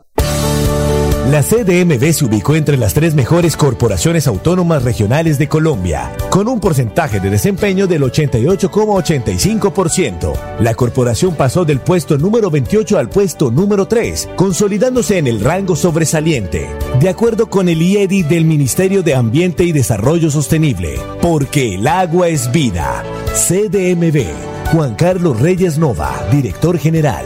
La 1.31 1.41
CDMV 1.41 2.13
se 2.13 2.23
ubicó 2.23 2.55
entre 2.55 2.77
las 2.77 2.93
tres 2.93 3.15
mejores 3.15 3.57
corporaciones 3.57 4.27
autónomas 4.27 4.83
regionales 4.83 5.39
de 5.39 5.49
Colombia, 5.49 6.11
con 6.29 6.47
un 6.47 6.59
porcentaje 6.59 7.19
de 7.19 7.31
desempeño 7.31 7.87
del 7.87 8.03
88,85%. 8.03 10.33
La 10.59 10.75
corporación 10.75 11.33
pasó 11.33 11.65
del 11.65 11.79
puesto 11.79 12.19
número 12.19 12.51
28 12.51 12.99
al 12.99 13.09
puesto 13.09 13.49
número 13.49 13.87
3, 13.87 14.29
consolidándose 14.35 15.17
en 15.17 15.25
el 15.25 15.41
rango 15.41 15.75
sobresaliente, 15.75 16.69
de 16.99 17.09
acuerdo 17.09 17.49
con 17.49 17.69
el 17.69 17.81
IEDI 17.81 18.21
del 18.21 18.45
Ministerio 18.45 19.01
de 19.01 19.15
Ambiente 19.15 19.63
y 19.63 19.71
Desarrollo 19.71 20.29
Sostenible, 20.29 20.99
porque 21.23 21.73
el 21.73 21.87
agua 21.87 22.27
es 22.27 22.51
vida. 22.51 23.03
CDMV, 23.33 24.27
Juan 24.71 24.93
Carlos 24.93 25.39
Reyes 25.39 25.79
Nova, 25.79 26.27
director 26.31 26.77
general. 26.77 27.25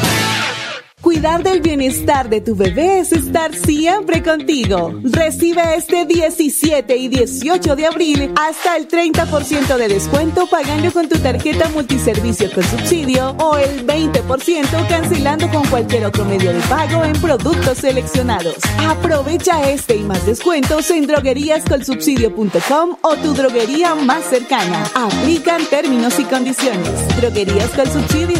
Cuidar 1.11 1.43
del 1.43 1.59
bienestar 1.59 2.29
de 2.29 2.39
tu 2.39 2.55
bebé 2.55 2.99
es 2.99 3.11
estar 3.11 3.53
siempre 3.53 4.23
contigo. 4.23 4.93
Recibe 5.03 5.75
este 5.75 6.05
17 6.05 6.95
y 6.95 7.09
18 7.09 7.75
de 7.75 7.85
abril 7.85 8.33
hasta 8.39 8.77
el 8.77 8.87
30% 8.87 9.75
de 9.75 9.89
descuento 9.89 10.47
pagando 10.47 10.89
con 10.93 11.09
tu 11.09 11.19
tarjeta 11.19 11.67
multiservicio 11.67 12.49
con 12.53 12.63
subsidio 12.63 13.31
o 13.39 13.57
el 13.57 13.85
20% 13.85 14.87
cancelando 14.87 15.49
con 15.49 15.67
cualquier 15.67 16.05
otro 16.05 16.23
medio 16.23 16.53
de 16.53 16.61
pago 16.61 17.03
en 17.03 17.11
productos 17.19 17.79
seleccionados. 17.79 18.55
Aprovecha 18.87 19.69
este 19.69 19.97
y 19.97 20.03
más 20.03 20.25
descuentos 20.25 20.89
en 20.91 21.07
drogueríascolsubsidio.com 21.07 22.95
o 23.01 23.15
tu 23.17 23.33
droguería 23.33 23.95
más 23.95 24.23
cercana. 24.23 24.85
Aplican 24.95 25.65
términos 25.65 26.17
y 26.19 26.23
condiciones. 26.23 27.17
Droguerías 27.17 27.71
con 27.71 27.91
subsidio, 27.91 28.39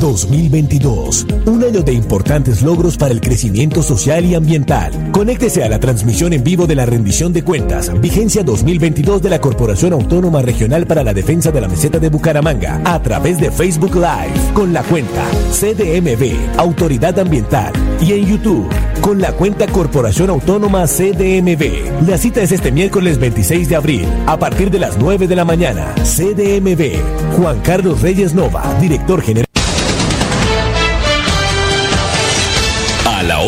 2022, 0.00 1.26
un 1.46 1.64
año 1.64 1.82
de 1.82 1.92
importantes 1.92 2.62
logros 2.62 2.96
para 2.96 3.12
el 3.12 3.20
crecimiento 3.20 3.82
social 3.82 4.24
y 4.24 4.34
ambiental. 4.34 5.10
Conéctese 5.12 5.64
a 5.64 5.68
la 5.68 5.78
transmisión 5.78 6.32
en 6.32 6.44
vivo 6.44 6.66
de 6.66 6.74
la 6.74 6.86
rendición 6.86 7.32
de 7.32 7.42
cuentas, 7.42 7.90
vigencia 8.00 8.42
2022 8.42 9.22
de 9.22 9.30
la 9.30 9.40
Corporación 9.40 9.92
Autónoma 9.92 10.42
Regional 10.42 10.86
para 10.86 11.02
la 11.02 11.14
Defensa 11.14 11.50
de 11.50 11.60
la 11.60 11.68
Meseta 11.68 11.98
de 11.98 12.08
Bucaramanga, 12.10 12.80
a 12.84 13.02
través 13.02 13.38
de 13.38 13.50
Facebook 13.50 13.94
Live, 13.94 14.52
con 14.54 14.72
la 14.72 14.82
cuenta 14.82 15.24
CDMB, 15.52 16.58
Autoridad 16.58 17.18
Ambiental, 17.18 17.72
y 18.00 18.12
en 18.12 18.26
YouTube, 18.26 18.68
con 19.00 19.20
la 19.20 19.32
cuenta 19.32 19.66
Corporación 19.66 20.30
Autónoma 20.30 20.86
CDMB. 20.86 22.06
La 22.06 22.18
cita 22.18 22.42
es 22.42 22.52
este 22.52 22.70
miércoles 22.70 23.18
26 23.18 23.68
de 23.68 23.76
abril, 23.76 24.06
a 24.26 24.38
partir 24.38 24.70
de 24.70 24.78
las 24.78 24.98
9 24.98 25.26
de 25.26 25.36
la 25.36 25.44
mañana. 25.44 25.94
CDMB, 26.04 27.36
Juan 27.36 27.60
Carlos 27.60 28.02
Reyes 28.02 28.34
Nova, 28.34 28.62
director 28.80 29.22
general. 29.22 29.45